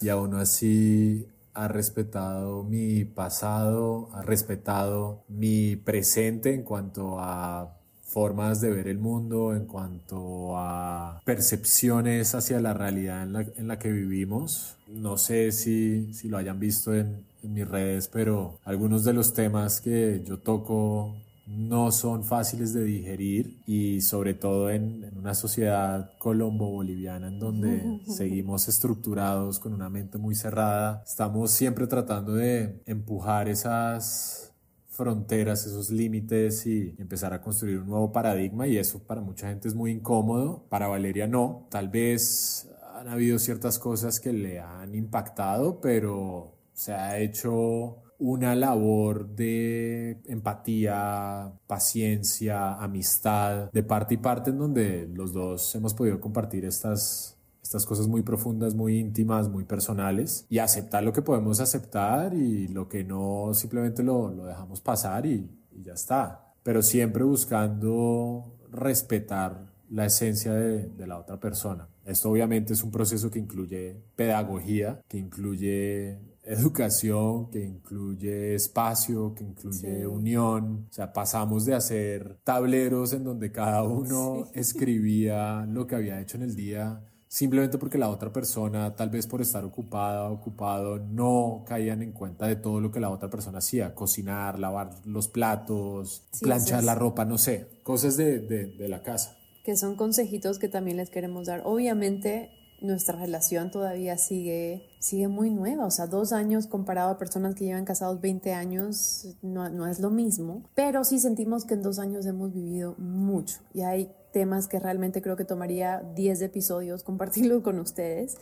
y 0.00 0.10
aún 0.10 0.34
así 0.34 1.26
ha 1.54 1.68
respetado 1.68 2.64
mi 2.64 3.04
pasado, 3.04 4.08
ha 4.12 4.22
respetado 4.22 5.24
mi 5.28 5.76
presente 5.76 6.54
en 6.54 6.62
cuanto 6.62 7.18
a 7.20 7.76
formas 8.02 8.60
de 8.60 8.70
ver 8.70 8.88
el 8.88 8.98
mundo, 8.98 9.54
en 9.54 9.66
cuanto 9.66 10.56
a 10.56 11.22
percepciones 11.24 12.34
hacia 12.34 12.60
la 12.60 12.74
realidad 12.74 13.22
en 13.22 13.32
la, 13.32 13.40
en 13.40 13.68
la 13.68 13.78
que 13.78 13.90
vivimos. 13.90 14.76
No 14.88 15.16
sé 15.16 15.50
si, 15.52 16.12
si 16.12 16.28
lo 16.28 16.36
hayan 16.36 16.60
visto 16.60 16.94
en, 16.94 17.24
en 17.42 17.52
mis 17.54 17.66
redes, 17.66 18.08
pero 18.08 18.58
algunos 18.64 19.04
de 19.04 19.14
los 19.14 19.32
temas 19.32 19.80
que 19.80 20.22
yo 20.26 20.38
toco 20.38 21.14
no 21.46 21.90
son 21.90 22.24
fáciles 22.24 22.72
de 22.72 22.84
digerir 22.84 23.58
y 23.66 24.00
sobre 24.00 24.34
todo 24.34 24.70
en, 24.70 25.10
una 25.16 25.34
sociedad 25.34 26.12
colombo-boliviana 26.18 27.28
en 27.28 27.38
donde 27.38 28.00
seguimos 28.06 28.68
estructurados 28.68 29.58
con 29.58 29.72
una 29.72 29.88
mente 29.88 30.18
muy 30.18 30.34
cerrada, 30.34 31.02
estamos 31.06 31.50
siempre 31.50 31.86
tratando 31.86 32.34
de 32.34 32.82
empujar 32.86 33.48
esas 33.48 34.52
fronteras, 34.88 35.66
esos 35.66 35.90
límites 35.90 36.66
y 36.66 36.94
empezar 36.98 37.32
a 37.32 37.40
construir 37.40 37.78
un 37.78 37.88
nuevo 37.88 38.12
paradigma 38.12 38.66
y 38.66 38.76
eso 38.76 39.00
para 39.00 39.20
mucha 39.20 39.48
gente 39.48 39.68
es 39.68 39.74
muy 39.74 39.90
incómodo, 39.90 40.64
para 40.68 40.86
Valeria 40.86 41.26
no, 41.26 41.66
tal 41.70 41.88
vez 41.88 42.68
han 42.94 43.08
habido 43.08 43.38
ciertas 43.38 43.78
cosas 43.78 44.20
que 44.20 44.32
le 44.32 44.60
han 44.60 44.94
impactado, 44.94 45.80
pero 45.80 46.52
se 46.74 46.92
ha 46.92 47.18
hecho 47.18 48.01
una 48.22 48.54
labor 48.54 49.34
de 49.34 50.22
empatía, 50.26 51.52
paciencia, 51.66 52.74
amistad, 52.74 53.72
de 53.72 53.82
parte 53.82 54.14
y 54.14 54.18
parte 54.18 54.50
en 54.50 54.58
donde 54.58 55.08
los 55.12 55.32
dos 55.32 55.74
hemos 55.74 55.92
podido 55.92 56.20
compartir 56.20 56.64
estas, 56.64 57.36
estas 57.64 57.84
cosas 57.84 58.06
muy 58.06 58.22
profundas, 58.22 58.76
muy 58.76 59.00
íntimas, 59.00 59.48
muy 59.48 59.64
personales 59.64 60.46
y 60.48 60.60
aceptar 60.60 61.02
lo 61.02 61.12
que 61.12 61.22
podemos 61.22 61.58
aceptar 61.58 62.32
y 62.32 62.68
lo 62.68 62.88
que 62.88 63.02
no 63.02 63.54
simplemente 63.54 64.04
lo, 64.04 64.30
lo 64.30 64.44
dejamos 64.44 64.80
pasar 64.80 65.26
y, 65.26 65.50
y, 65.72 65.82
ya 65.82 65.94
está. 65.94 66.52
Pero 66.62 66.80
siempre 66.80 67.24
buscando 67.24 68.54
respetar 68.70 69.66
la 69.90 70.06
esencia 70.06 70.52
de, 70.52 70.90
de 70.90 71.06
la 71.08 71.18
otra 71.18 71.40
persona. 71.40 71.88
Esto 72.06 72.30
obviamente 72.30 72.72
es 72.72 72.84
un 72.84 72.92
proceso 72.92 73.32
que 73.32 73.40
incluye 73.40 73.96
pedagogía, 74.14 75.00
que 75.08 75.18
incluye 75.18 76.20
educación, 76.44 77.50
que 77.50 77.64
incluye 77.64 78.54
espacio, 78.54 79.34
que 79.34 79.44
incluye 79.44 80.06
unión. 80.06 80.86
O 80.90 80.92
sea, 80.92 81.12
pasamos 81.12 81.64
de 81.64 81.74
hacer 81.74 82.38
tableros 82.44 83.12
en 83.12 83.24
donde 83.24 83.52
cada 83.52 83.84
uno 83.84 84.48
escribía 84.54 85.66
lo 85.66 85.86
que 85.86 85.94
había 85.94 86.20
hecho 86.20 86.36
en 86.36 86.44
el 86.44 86.54
día 86.54 87.00
simplemente 87.32 87.78
porque 87.78 87.96
la 87.96 88.10
otra 88.10 88.30
persona, 88.30 88.94
tal 88.94 89.08
vez 89.08 89.26
por 89.26 89.40
estar 89.40 89.64
ocupada, 89.64 90.28
ocupado, 90.30 90.98
no 90.98 91.64
caían 91.66 92.02
en 92.02 92.12
cuenta 92.12 92.46
de 92.46 92.56
todo 92.56 92.78
lo 92.78 92.92
que 92.92 93.00
la 93.00 93.08
otra 93.08 93.30
persona 93.30 93.56
hacía, 93.56 93.94
cocinar, 93.94 94.58
lavar 94.58 94.90
los 95.06 95.28
platos, 95.28 96.24
planchar 96.42 96.84
la 96.84 96.94
ropa, 96.94 97.24
no 97.24 97.38
sé, 97.38 97.68
cosas 97.84 98.18
de, 98.18 98.38
de, 98.40 98.66
de 98.66 98.86
la 98.86 99.02
casa. 99.02 99.38
Que 99.64 99.78
son 99.78 99.96
consejitos 99.96 100.58
que 100.58 100.68
también 100.68 100.98
les 100.98 101.08
queremos 101.08 101.46
dar. 101.46 101.62
Obviamente 101.64 102.50
nuestra 102.82 103.16
relación 103.16 103.70
todavía 103.70 104.18
sigue, 104.18 104.88
sigue 104.98 105.28
muy 105.28 105.50
nueva, 105.50 105.86
o 105.86 105.90
sea, 105.90 106.06
dos 106.06 106.32
años 106.32 106.66
comparado 106.66 107.10
a 107.10 107.18
personas 107.18 107.54
que 107.54 107.64
llevan 107.64 107.84
casados 107.84 108.20
20 108.20 108.52
años 108.52 109.36
no, 109.42 109.68
no 109.68 109.86
es 109.86 110.00
lo 110.00 110.10
mismo, 110.10 110.62
pero 110.74 111.04
sí 111.04 111.18
sentimos 111.18 111.64
que 111.64 111.74
en 111.74 111.82
dos 111.82 111.98
años 111.98 112.26
hemos 112.26 112.52
vivido 112.52 112.94
mucho. 112.98 113.60
Y 113.72 113.82
hay 113.82 114.12
temas 114.32 114.66
que 114.66 114.78
realmente 114.78 115.22
creo 115.22 115.36
que 115.36 115.44
tomaría 115.44 116.02
10 116.14 116.42
episodios 116.42 117.02
compartirlos 117.02 117.62
con 117.62 117.78
ustedes. 117.78 118.36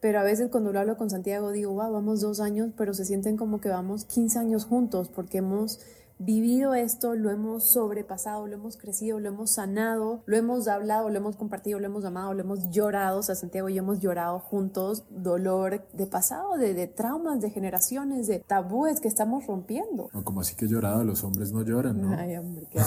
Pero 0.00 0.18
a 0.18 0.22
veces 0.22 0.48
cuando 0.50 0.72
lo 0.72 0.80
hablo 0.80 0.96
con 0.96 1.10
Santiago 1.10 1.50
digo, 1.50 1.72
wow, 1.74 1.92
vamos 1.92 2.22
dos 2.22 2.40
años, 2.40 2.70
pero 2.76 2.94
se 2.94 3.04
sienten 3.04 3.36
como 3.36 3.60
que 3.60 3.68
vamos 3.68 4.06
15 4.06 4.38
años 4.38 4.64
juntos 4.64 5.08
porque 5.08 5.38
hemos 5.38 5.80
vivido 6.20 6.74
esto, 6.74 7.14
lo 7.14 7.30
hemos 7.30 7.72
sobrepasado, 7.72 8.46
lo 8.46 8.54
hemos 8.54 8.76
crecido, 8.76 9.18
lo 9.18 9.28
hemos 9.28 9.52
sanado, 9.52 10.22
lo 10.26 10.36
hemos 10.36 10.68
hablado, 10.68 11.08
lo 11.08 11.16
hemos 11.16 11.36
compartido, 11.36 11.80
lo 11.80 11.86
hemos 11.86 12.04
amado, 12.04 12.34
lo 12.34 12.42
hemos 12.42 12.70
llorado, 12.70 13.20
o 13.20 13.22
sea, 13.22 13.34
Santiago 13.34 13.68
y 13.68 13.74
yo 13.74 13.82
hemos 13.82 14.00
llorado 14.00 14.38
juntos 14.38 15.04
dolor 15.08 15.86
de 15.94 16.06
pasado, 16.06 16.58
de, 16.58 16.86
traumas, 16.86 17.40
de 17.40 17.50
generaciones, 17.50 18.26
de 18.26 18.40
tabúes 18.40 19.00
que 19.00 19.08
estamos 19.08 19.46
rompiendo. 19.46 20.10
No, 20.12 20.22
como 20.22 20.42
así 20.42 20.54
que 20.54 20.68
llorado, 20.68 21.04
los 21.04 21.24
hombres 21.24 21.52
no 21.52 21.62
lloran, 21.62 22.02
¿no? 22.02 22.14
Ay, 22.14 22.36
hombre, 22.36 22.66
qué 22.70 22.78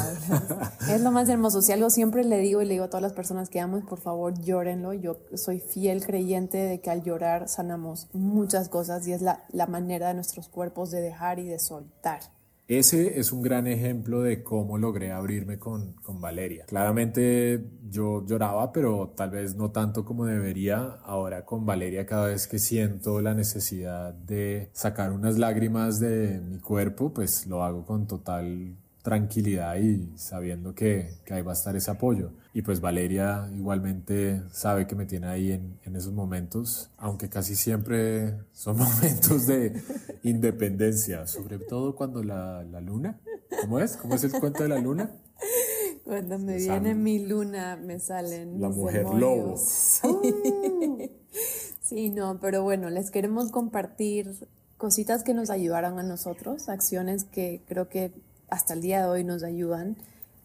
es 0.93 1.01
lo 1.01 1.11
más 1.11 1.27
hermoso. 1.27 1.61
Si 1.63 1.71
algo 1.71 1.89
siempre 1.89 2.23
le 2.23 2.37
digo 2.37 2.61
y 2.61 2.65
le 2.65 2.73
digo 2.73 2.85
a 2.85 2.89
todas 2.89 3.01
las 3.01 3.13
personas 3.13 3.49
que 3.49 3.59
amo, 3.59 3.83
por 3.85 3.99
favor, 3.99 4.39
llórenlo. 4.39 4.93
Yo 4.93 5.17
soy 5.33 5.59
fiel 5.59 6.05
creyente 6.05 6.59
de 6.59 6.81
que 6.81 6.91
al 6.91 7.01
llorar 7.01 7.49
sanamos 7.49 8.07
muchas 8.13 8.69
cosas 8.69 9.07
y 9.07 9.13
es 9.13 9.23
la, 9.23 9.43
la 9.51 9.65
manera 9.65 10.09
de 10.09 10.13
nuestros 10.13 10.49
cuerpos 10.49 10.91
de 10.91 11.01
dejar 11.01 11.39
y 11.39 11.47
de 11.47 11.57
soltar. 11.57 12.19
Ese 12.67 13.19
es 13.19 13.33
un 13.33 13.41
gran 13.41 13.67
ejemplo 13.67 14.21
de 14.21 14.41
cómo 14.41 14.77
logré 14.77 15.11
abrirme 15.11 15.59
con, 15.59 15.93
con, 16.01 16.21
Valeria. 16.21 16.65
Claramente 16.65 17.65
yo 17.89 18.25
lloraba, 18.25 18.71
pero 18.71 19.13
tal 19.17 19.31
vez 19.31 19.55
no 19.55 19.71
tanto 19.71 20.05
como 20.05 20.25
debería. 20.25 20.99
Ahora 21.03 21.43
con 21.43 21.65
Valeria 21.65 22.05
cada 22.05 22.27
vez 22.27 22.47
que 22.47 22.59
siento 22.59 23.21
la 23.21 23.33
necesidad 23.33 24.13
de 24.13 24.69
sacar 24.71 25.11
unas 25.11 25.37
lágrimas 25.37 25.99
de 25.99 26.39
mi 26.39 26.59
cuerpo, 26.59 27.13
pues 27.13 27.47
lo 27.47 27.63
hago 27.63 27.85
con 27.85 28.07
total 28.07 28.75
tranquilidad 29.03 29.75
y 29.75 30.13
sabiendo 30.15 30.73
que, 30.73 31.15
que, 31.25 31.33
ahí 31.33 31.41
va 31.41 31.51
a 31.51 31.55
estar 31.55 31.75
ese 31.75 31.91
apoyo. 31.91 32.31
Y 32.55 32.61
pues 32.61 32.81
Valeria 32.81 33.49
igualmente 33.55 34.43
sabe 34.51 34.85
que 34.85 34.95
me 34.95 35.07
tiene 35.07 35.27
ahí 35.27 35.51
en, 35.51 35.79
en 35.83 35.95
esos 35.95 36.13
momentos, 36.13 36.91
aunque 36.97 37.27
casi 37.27 37.55
siempre 37.55 38.35
son 38.53 38.77
momentos 38.77 39.47
de 39.47 39.81
independencia, 40.23 41.25
sobre 41.25 41.57
todo 41.57 41.95
cuando 41.95 42.23
la, 42.23 42.63
la 42.63 42.79
luna, 42.79 43.19
¿cómo 43.61 43.79
es? 43.79 43.97
¿Cómo 43.97 44.15
es 44.15 44.23
el 44.23 44.31
cuento 44.39 44.63
de 44.63 44.69
la 44.69 44.79
luna? 44.79 45.11
Cuando 46.03 46.37
me 46.37 46.57
viene 46.57 46.95
mi 46.95 47.25
luna 47.25 47.77
me 47.77 47.99
salen 47.99 48.59
la 48.59 48.69
mujer 48.69 49.05
lobo. 49.05 49.57
Sí. 49.57 50.07
sí, 51.81 52.09
no, 52.09 52.39
pero 52.39 52.61
bueno, 52.61 52.89
les 52.89 53.09
queremos 53.09 53.51
compartir 53.51 54.31
cositas 54.77 55.23
que 55.23 55.33
nos 55.33 55.49
ayudaron 55.49 55.97
a 55.97 56.03
nosotros, 56.03 56.67
acciones 56.67 57.23
que 57.23 57.63
creo 57.67 57.87
que 57.87 58.11
hasta 58.49 58.73
el 58.73 58.81
día 58.81 59.01
de 59.01 59.07
hoy 59.07 59.23
nos 59.23 59.43
ayudan 59.43 59.95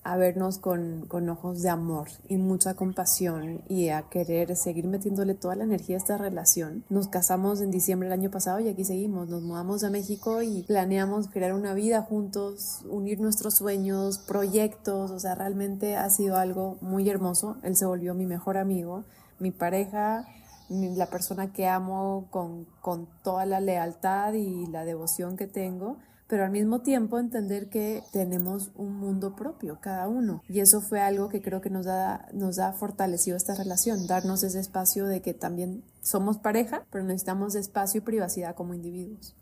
a 0.04 0.16
vernos 0.16 0.58
con, 0.58 1.06
con, 1.06 1.28
ojos 1.28 1.62
de 1.62 1.68
amor 1.68 2.08
y 2.28 2.37
mucha 2.37 2.74
compasión 2.74 3.62
y 3.68 3.88
a 3.88 4.02
querer 4.02 4.56
seguir 4.56 4.87
metiéndole 4.87 5.34
toda 5.34 5.56
la 5.56 5.64
energía 5.64 5.96
a 5.96 5.98
esta 5.98 6.16
relación. 6.16 6.84
Nos 6.88 7.08
casamos 7.08 7.61
en 7.61 7.70
diciembre 7.70 8.08
del 8.08 8.18
año 8.18 8.30
pasado 8.30 8.61
y 8.61 8.68
aquí 8.68 8.84
seguimos. 8.84 9.28
Nos 9.28 9.42
mudamos 9.42 9.84
a 9.84 9.90
México 9.90 10.42
y 10.42 10.62
planeamos 10.62 11.28
crear 11.28 11.52
una 11.52 11.74
vida 11.74 12.02
juntos, 12.02 12.80
unir 12.88 13.20
nuestros 13.20 13.54
sueños, 13.54 14.18
proyectos. 14.18 15.11
O 15.11 15.20
sea, 15.20 15.34
realmente 15.34 15.96
ha 15.96 16.08
sido 16.11 16.37
algo 16.37 16.78
muy 16.80 17.08
hermoso. 17.11 17.56
Él 17.62 17.76
se 17.76 17.84
volvió 17.87 18.14
mi 18.14 18.26
mejor 18.26 18.56
amigo, 18.56 19.04
mi 19.38 19.50
pareja, 19.50 20.26
la 20.70 21.06
persona 21.06 21.52
que 21.52 21.66
amo 21.66 22.28
con, 22.30 22.66
con 22.80 23.08
toda 23.22 23.46
la 23.46 23.61
lealtad 23.61 24.34
y 24.34 24.66
la 24.66 24.84
devoción 24.84 25.37
que 25.37 25.46
tengo 25.46 25.96
pero 26.28 26.44
al 26.44 26.50
mismo 26.50 26.82
tiempo 26.82 27.18
entender 27.18 27.68
que 27.68 28.02
tenemos 28.12 28.70
un 28.76 28.94
mundo 28.96 29.34
propio, 29.34 29.78
cada 29.80 30.08
uno. 30.08 30.42
Y 30.48 30.60
eso 30.60 30.80
fue 30.80 31.00
algo 31.00 31.28
que 31.28 31.40
creo 31.40 31.60
que 31.60 31.70
nos 31.70 31.86
ha, 31.86 32.28
nos 32.32 32.58
ha 32.58 32.72
fortalecido 32.74 33.36
esta 33.36 33.54
relación, 33.54 34.06
darnos 34.06 34.42
ese 34.42 34.60
espacio 34.60 35.06
de 35.06 35.22
que 35.22 35.32
también 35.34 35.82
somos 36.02 36.38
pareja, 36.38 36.84
pero 36.90 37.02
necesitamos 37.04 37.54
espacio 37.54 37.98
y 37.98 38.02
privacidad 38.02 38.54
como 38.54 38.74
individuos. 38.74 39.34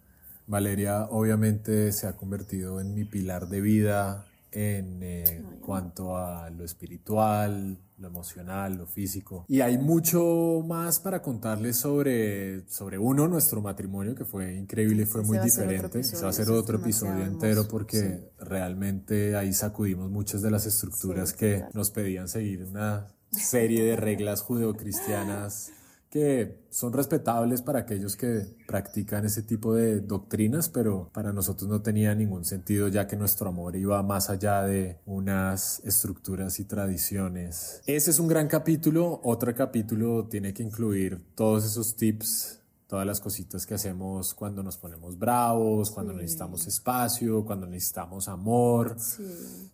Valeria 0.46 1.06
obviamente 1.10 1.90
se 1.92 2.06
ha 2.06 2.16
convertido 2.16 2.80
en 2.80 2.94
mi 2.94 3.04
pilar 3.04 3.48
de 3.48 3.60
vida, 3.60 4.24
en 4.52 5.02
eh, 5.02 5.42
cuanto 5.60 6.16
a 6.16 6.48
lo 6.50 6.64
espiritual, 6.64 7.78
lo 7.98 8.08
emocional, 8.08 8.76
lo 8.76 8.86
físico. 8.86 9.44
Y 9.48 9.60
hay 9.60 9.78
mucho 9.78 10.62
más 10.66 10.98
para 10.98 11.22
contarles 11.22 11.76
sobre, 11.76 12.68
sobre 12.68 12.98
uno, 12.98 13.28
nuestro 13.28 13.60
matrimonio, 13.60 14.14
que 14.14 14.24
fue 14.24 14.54
increíble 14.54 15.02
y 15.02 15.06
fue 15.06 15.22
muy 15.22 15.38
diferente. 15.38 16.02
Se 16.02 16.20
va 16.20 16.26
a 16.26 16.30
hacer 16.30 16.50
otro 16.50 16.78
episodio 16.78 17.24
entero 17.24 17.66
porque 17.68 18.30
realmente 18.38 19.36
ahí 19.36 19.52
sacudimos 19.52 20.10
muchas 20.10 20.42
de 20.42 20.50
las 20.50 20.66
estructuras 20.66 21.32
que 21.32 21.64
nos 21.72 21.90
pedían 21.90 22.28
seguir 22.28 22.64
una 22.64 23.08
serie 23.30 23.84
de 23.84 23.96
reglas 23.96 24.42
judeocristianas 24.42 25.72
que 26.10 26.60
son 26.70 26.92
respetables 26.92 27.62
para 27.62 27.80
aquellos 27.80 28.16
que 28.16 28.46
practican 28.66 29.24
ese 29.24 29.42
tipo 29.42 29.74
de 29.74 30.00
doctrinas, 30.00 30.68
pero 30.68 31.10
para 31.12 31.32
nosotros 31.32 31.68
no 31.68 31.82
tenía 31.82 32.14
ningún 32.14 32.44
sentido 32.44 32.88
ya 32.88 33.06
que 33.06 33.16
nuestro 33.16 33.48
amor 33.48 33.76
iba 33.76 34.02
más 34.02 34.30
allá 34.30 34.62
de 34.62 34.98
unas 35.06 35.80
estructuras 35.84 36.60
y 36.60 36.64
tradiciones. 36.64 37.82
Ese 37.86 38.10
es 38.10 38.18
un 38.18 38.28
gran 38.28 38.48
capítulo, 38.48 39.20
otro 39.24 39.54
capítulo 39.54 40.26
tiene 40.28 40.54
que 40.54 40.62
incluir 40.62 41.22
todos 41.34 41.64
esos 41.64 41.96
tips 41.96 42.60
todas 42.86 43.06
las 43.06 43.20
cositas 43.20 43.66
que 43.66 43.74
hacemos 43.74 44.32
cuando 44.34 44.62
nos 44.62 44.76
ponemos 44.76 45.18
bravos, 45.18 45.90
cuando 45.90 46.12
necesitamos 46.12 46.66
espacio, 46.66 47.44
cuando 47.44 47.66
necesitamos 47.66 48.28
amor, 48.28 48.96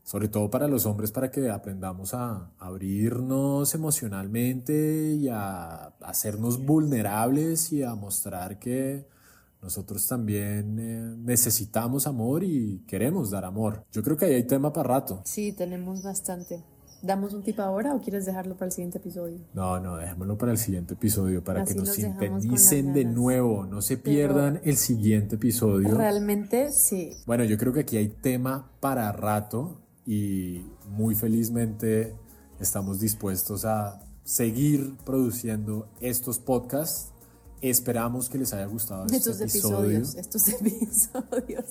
sobre 0.03 0.29
todo 0.29 0.51
para 0.51 0.66
los 0.66 0.87
hombres, 0.87 1.12
para 1.12 1.31
que 1.31 1.51
aprendamos 1.51 2.14
a 2.14 2.51
abrirnos 2.59 3.75
emocionalmente 3.75 5.12
y 5.14 5.29
a 5.29 5.88
hacernos 6.01 6.64
vulnerables 6.64 7.72
y 7.72 7.83
a 7.83 7.94
mostrar 7.94 8.59
que 8.59 9.07
nosotros 9.61 10.07
también 10.09 10.79
eh, 10.81 11.14
necesitamos 11.18 12.09
amor 12.09 12.42
y 12.42 12.83
queremos 12.88 13.31
dar 13.31 13.44
amor. 13.44 13.85
Yo 13.92 14.03
creo 14.03 14.16
que 14.16 14.25
ahí 14.25 14.35
hay 14.35 14.46
tema 14.46 14.72
para 14.72 14.88
rato. 14.88 15.22
Sí, 15.25 15.53
tenemos 15.53 16.03
bastante. 16.03 16.64
¿Damos 17.03 17.35
un 17.35 17.43
tip 17.43 17.59
ahora 17.59 17.95
o 17.95 18.01
quieres 18.01 18.25
dejarlo 18.27 18.55
para 18.55 18.67
el 18.67 18.73
siguiente 18.73 18.99
episodio? 18.99 19.41
No, 19.55 19.81
no, 19.81 19.97
dejémoslo 19.97 20.38
para 20.38 20.53
el 20.53 20.59
siguiente 20.59 20.95
episodio 20.95 21.43
para 21.43 21.65
que 21.65 21.75
nos 21.75 21.88
sintonicen 21.88 22.95
de 22.95 23.05
nuevo, 23.05 23.67
no 23.67 23.83
se 23.83 23.97
pierdan 23.97 24.61
el 24.62 24.77
siguiente 24.77 25.35
episodio. 25.35 25.97
Realmente 25.97 26.71
sí. 26.71 27.17
Bueno, 27.27 27.43
yo 27.43 27.59
creo 27.59 27.73
que 27.73 27.81
aquí 27.81 27.97
hay 27.97 28.09
tema 28.09 28.71
para 28.79 29.11
rato 29.11 29.81
y 30.07 30.65
muy 30.88 31.17
felizmente 31.17 32.15
estamos 32.61 33.01
dispuestos 33.01 33.65
a 33.65 34.01
seguir 34.23 34.97
produciendo 35.05 35.88
estos 36.01 36.38
podcasts 36.38 37.12
Esperamos 37.62 38.29
que 38.29 38.38
les 38.38 38.53
haya 38.53 38.66
gustado 38.66 39.07
estos 39.07 39.40
episodios. 39.40 40.16
Estos 40.16 40.48
episodios. 40.48 41.64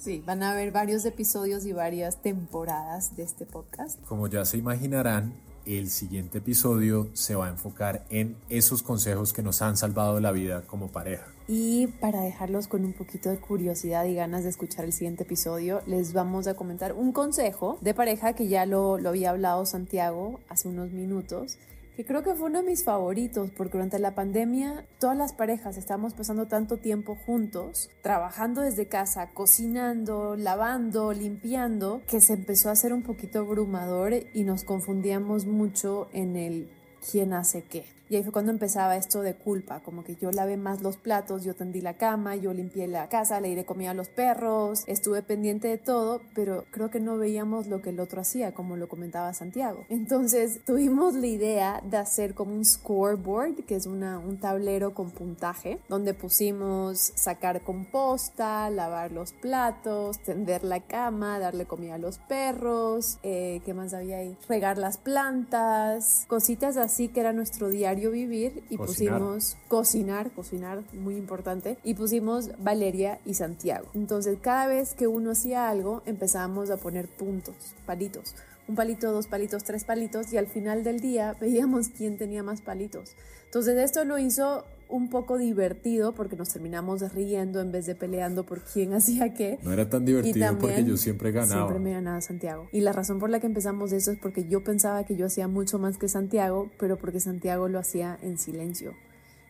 Sí, 0.00 0.24
van 0.26 0.42
a 0.42 0.50
haber 0.50 0.72
varios 0.72 1.04
episodios 1.04 1.64
y 1.66 1.72
varias 1.72 2.20
temporadas 2.20 3.16
de 3.16 3.22
este 3.22 3.46
podcast. 3.46 4.04
Como 4.06 4.26
ya 4.26 4.44
se 4.44 4.58
imaginarán, 4.58 5.32
el 5.66 5.88
siguiente 5.88 6.38
episodio 6.38 7.08
se 7.12 7.36
va 7.36 7.46
a 7.46 7.50
enfocar 7.50 8.04
en 8.10 8.36
esos 8.48 8.82
consejos 8.82 9.32
que 9.32 9.42
nos 9.42 9.62
han 9.62 9.76
salvado 9.76 10.18
la 10.18 10.32
vida 10.32 10.62
como 10.66 10.88
pareja. 10.88 11.26
Y 11.46 11.86
para 12.00 12.22
dejarlos 12.22 12.66
con 12.66 12.84
un 12.84 12.92
poquito 12.92 13.28
de 13.28 13.38
curiosidad 13.38 14.06
y 14.06 14.14
ganas 14.14 14.42
de 14.42 14.50
escuchar 14.50 14.84
el 14.84 14.92
siguiente 14.92 15.22
episodio, 15.22 15.80
les 15.86 16.12
vamos 16.12 16.48
a 16.48 16.54
comentar 16.54 16.92
un 16.92 17.12
consejo 17.12 17.78
de 17.82 17.94
pareja 17.94 18.32
que 18.32 18.48
ya 18.48 18.66
lo, 18.66 18.98
lo 18.98 19.10
había 19.10 19.30
hablado 19.30 19.64
Santiago 19.64 20.40
hace 20.48 20.66
unos 20.66 20.90
minutos 20.90 21.56
que 22.00 22.06
creo 22.06 22.22
que 22.22 22.34
fue 22.34 22.48
uno 22.48 22.62
de 22.62 22.70
mis 22.70 22.82
favoritos, 22.82 23.50
porque 23.50 23.72
durante 23.72 23.98
la 23.98 24.14
pandemia 24.14 24.86
todas 24.98 25.18
las 25.18 25.34
parejas 25.34 25.76
estábamos 25.76 26.14
pasando 26.14 26.48
tanto 26.48 26.78
tiempo 26.78 27.14
juntos, 27.14 27.90
trabajando 28.00 28.62
desde 28.62 28.88
casa, 28.88 29.28
cocinando, 29.34 30.34
lavando, 30.34 31.12
limpiando, 31.12 32.00
que 32.06 32.22
se 32.22 32.32
empezó 32.32 32.70
a 32.70 32.72
hacer 32.72 32.94
un 32.94 33.02
poquito 33.02 33.40
abrumador 33.40 34.14
y 34.32 34.44
nos 34.44 34.64
confundíamos 34.64 35.44
mucho 35.44 36.08
en 36.14 36.36
el 36.36 36.70
quién 37.10 37.32
hace 37.32 37.62
qué. 37.62 37.84
Y 38.10 38.16
ahí 38.16 38.24
fue 38.24 38.32
cuando 38.32 38.50
empezaba 38.50 38.96
esto 38.96 39.22
de 39.22 39.34
culpa, 39.34 39.78
como 39.84 40.02
que 40.02 40.16
yo 40.16 40.32
lavé 40.32 40.56
más 40.56 40.82
los 40.82 40.96
platos, 40.96 41.44
yo 41.44 41.54
tendí 41.54 41.80
la 41.80 41.94
cama, 41.94 42.34
yo 42.34 42.52
limpié 42.52 42.88
la 42.88 43.08
casa, 43.08 43.40
le 43.40 43.54
di 43.54 43.62
comida 43.62 43.92
a 43.92 43.94
los 43.94 44.08
perros, 44.08 44.82
estuve 44.88 45.22
pendiente 45.22 45.68
de 45.68 45.78
todo, 45.78 46.20
pero 46.34 46.64
creo 46.72 46.90
que 46.90 46.98
no 46.98 47.18
veíamos 47.18 47.68
lo 47.68 47.82
que 47.82 47.90
el 47.90 48.00
otro 48.00 48.20
hacía, 48.20 48.52
como 48.52 48.76
lo 48.76 48.88
comentaba 48.88 49.32
Santiago. 49.32 49.84
Entonces 49.88 50.58
tuvimos 50.64 51.14
la 51.14 51.28
idea 51.28 51.82
de 51.88 51.98
hacer 51.98 52.34
como 52.34 52.52
un 52.52 52.64
scoreboard, 52.64 53.64
que 53.64 53.76
es 53.76 53.86
una, 53.86 54.18
un 54.18 54.40
tablero 54.40 54.92
con 54.92 55.12
puntaje, 55.12 55.78
donde 55.88 56.12
pusimos 56.12 57.12
sacar 57.14 57.60
composta, 57.60 58.70
lavar 58.70 59.12
los 59.12 59.32
platos, 59.34 60.18
tender 60.18 60.64
la 60.64 60.80
cama, 60.80 61.38
darle 61.38 61.64
comida 61.64 61.94
a 61.94 61.98
los 61.98 62.18
perros, 62.18 63.20
eh, 63.22 63.60
¿qué 63.64 63.72
más 63.72 63.94
había 63.94 64.16
ahí? 64.16 64.36
Regar 64.48 64.78
las 64.78 64.96
plantas, 64.96 66.24
cositas 66.26 66.76
así 66.76 66.89
que 66.90 67.20
era 67.20 67.32
nuestro 67.32 67.68
diario 67.68 68.10
vivir 68.10 68.62
y 68.68 68.76
pusimos 68.76 69.56
cocinar, 69.68 70.30
cocinar, 70.32 70.82
muy 70.92 71.16
importante, 71.16 71.78
y 71.84 71.94
pusimos 71.94 72.50
Valeria 72.58 73.20
y 73.24 73.34
Santiago. 73.34 73.88
Entonces 73.94 74.38
cada 74.40 74.66
vez 74.66 74.94
que 74.94 75.06
uno 75.06 75.30
hacía 75.30 75.68
algo 75.68 76.02
empezábamos 76.06 76.70
a 76.70 76.76
poner 76.76 77.08
puntos, 77.08 77.54
palitos. 77.86 78.34
Un 78.70 78.76
palito, 78.76 79.10
dos 79.10 79.26
palitos, 79.26 79.64
tres 79.64 79.82
palitos 79.82 80.32
y 80.32 80.36
al 80.36 80.46
final 80.46 80.84
del 80.84 81.00
día 81.00 81.34
veíamos 81.40 81.88
quién 81.88 82.16
tenía 82.16 82.44
más 82.44 82.60
palitos. 82.60 83.16
Entonces 83.46 83.76
esto 83.78 84.04
lo 84.04 84.16
hizo 84.16 84.64
un 84.88 85.10
poco 85.10 85.38
divertido 85.38 86.12
porque 86.14 86.36
nos 86.36 86.50
terminamos 86.50 87.00
riendo 87.12 87.60
en 87.60 87.72
vez 87.72 87.86
de 87.86 87.96
peleando 87.96 88.46
por 88.46 88.60
quién 88.60 88.94
hacía 88.94 89.34
qué. 89.34 89.58
No 89.64 89.72
era 89.72 89.90
tan 89.90 90.04
divertido 90.04 90.56
porque 90.56 90.84
yo 90.84 90.96
siempre 90.96 91.32
ganaba. 91.32 91.62
Siempre 91.62 91.80
me 91.80 91.90
ganaba 91.94 92.20
Santiago. 92.20 92.68
Y 92.70 92.82
la 92.82 92.92
razón 92.92 93.18
por 93.18 93.28
la 93.28 93.40
que 93.40 93.48
empezamos 93.48 93.90
eso 93.90 94.12
es 94.12 94.18
porque 94.20 94.46
yo 94.46 94.62
pensaba 94.62 95.02
que 95.02 95.16
yo 95.16 95.26
hacía 95.26 95.48
mucho 95.48 95.80
más 95.80 95.98
que 95.98 96.08
Santiago, 96.08 96.70
pero 96.78 96.96
porque 96.96 97.18
Santiago 97.18 97.66
lo 97.66 97.80
hacía 97.80 98.20
en 98.22 98.38
silencio. 98.38 98.94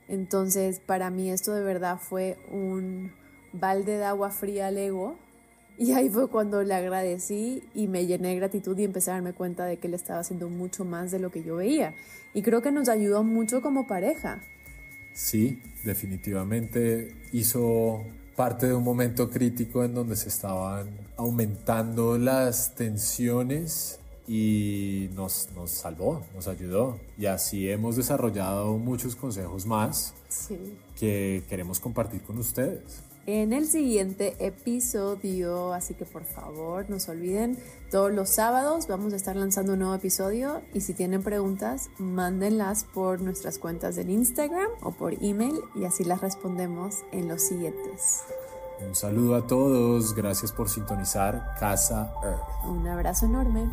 Entonces, 0.09 0.80
para 0.80 1.11
mí 1.11 1.30
esto 1.30 1.52
de 1.52 1.62
verdad 1.62 1.98
fue 2.00 2.38
un 2.50 3.12
balde 3.52 3.98
de 3.98 4.04
agua 4.04 4.30
fría 4.30 4.68
al 4.68 4.78
ego. 4.78 5.18
Y 5.78 5.92
ahí 5.92 6.11
fue 6.11 6.28
cuando 6.28 6.62
le 6.62 6.74
agradecí 6.74 7.62
y 7.74 7.88
me 7.88 8.06
llené 8.06 8.28
de 8.28 8.37
gratitud 8.37 8.76
y 8.78 8.85
empecé 8.85 9.11
a 9.11 9.14
darme 9.14 9.33
cuenta 9.33 9.64
de 9.64 9.78
que 9.78 9.87
él 9.87 9.94
estaba 9.94 10.20
haciendo 10.20 10.48
mucho 10.48 10.85
más 10.85 11.11
de 11.11 11.18
lo 11.18 11.30
que 11.30 11.42
yo 11.42 11.56
veía. 11.56 11.94
Y 12.35 12.42
creo 12.42 12.61
que 12.61 12.70
nos 12.70 12.88
ayudó 12.88 13.22
mucho 13.24 13.62
como 13.62 13.87
pareja. 13.87 14.42
Sí, 15.14 15.61
definitivamente 15.85 17.16
hizo 17.33 18.04
parte 18.37 18.66
de 18.66 18.74
un 18.74 18.85
momento 18.85 19.30
crítico 19.30 19.83
en 19.85 19.94
donde 19.94 20.16
se 20.16 20.28
estaban 20.28 20.88
aumentando 21.16 22.18
las 22.18 22.74
tensiones 22.74 24.00
y 24.28 25.11
nos, 25.14 25.48
nos 25.56 25.70
salvó, 25.70 26.22
nos 26.35 26.46
ayudó. 26.46 26.98
Y 27.18 27.26
así 27.26 27.70
hemos 27.70 27.96
desarrollado 27.96 28.76
muchos 28.78 29.16
consejos 29.16 29.66
más 29.66 30.14
que 30.98 31.42
queremos 31.48 31.80
compartir 31.80 32.22
con 32.22 32.38
ustedes 32.38 33.02
en 33.26 33.52
el 33.52 33.66
siguiente 33.66 34.37
episodio. 34.38 35.72
Así 35.72 35.94
que 35.94 36.04
por 36.04 36.24
favor, 36.24 36.88
no 36.88 36.98
se 36.98 37.11
olviden, 37.11 37.59
todos 37.90 38.12
los 38.12 38.30
sábados 38.30 38.87
vamos 38.87 39.12
a 39.12 39.16
estar 39.16 39.37
lanzando 39.37 39.72
un 39.72 39.80
nuevo 39.80 39.94
episodio 39.94 40.62
y 40.74 40.80
si 40.80 40.94
tienen 40.94 41.22
preguntas, 41.22 41.90
mándenlas 41.98 42.85
por 42.85 43.20
nuestras 43.20 43.59
cuentas 43.59 43.98
en 43.98 44.11
Instagram 44.11 44.68
o 44.83 44.92
por 44.92 45.14
email 45.22 45.61
y 45.74 45.85
así 45.85 46.04
las 46.04 46.20
respondemos 46.20 46.98
en 47.12 47.28
los 47.28 47.42
siguientes. 47.42 48.22
Un 48.87 48.94
saludo 48.94 49.37
a 49.37 49.46
todos, 49.46 50.14
gracias 50.14 50.52
por 50.52 50.70
sintonizar 50.70 51.54
Casa 51.59 52.14
Earth. 52.22 52.64
Un 52.64 52.87
abrazo 52.87 53.26
enorme. 53.26 53.68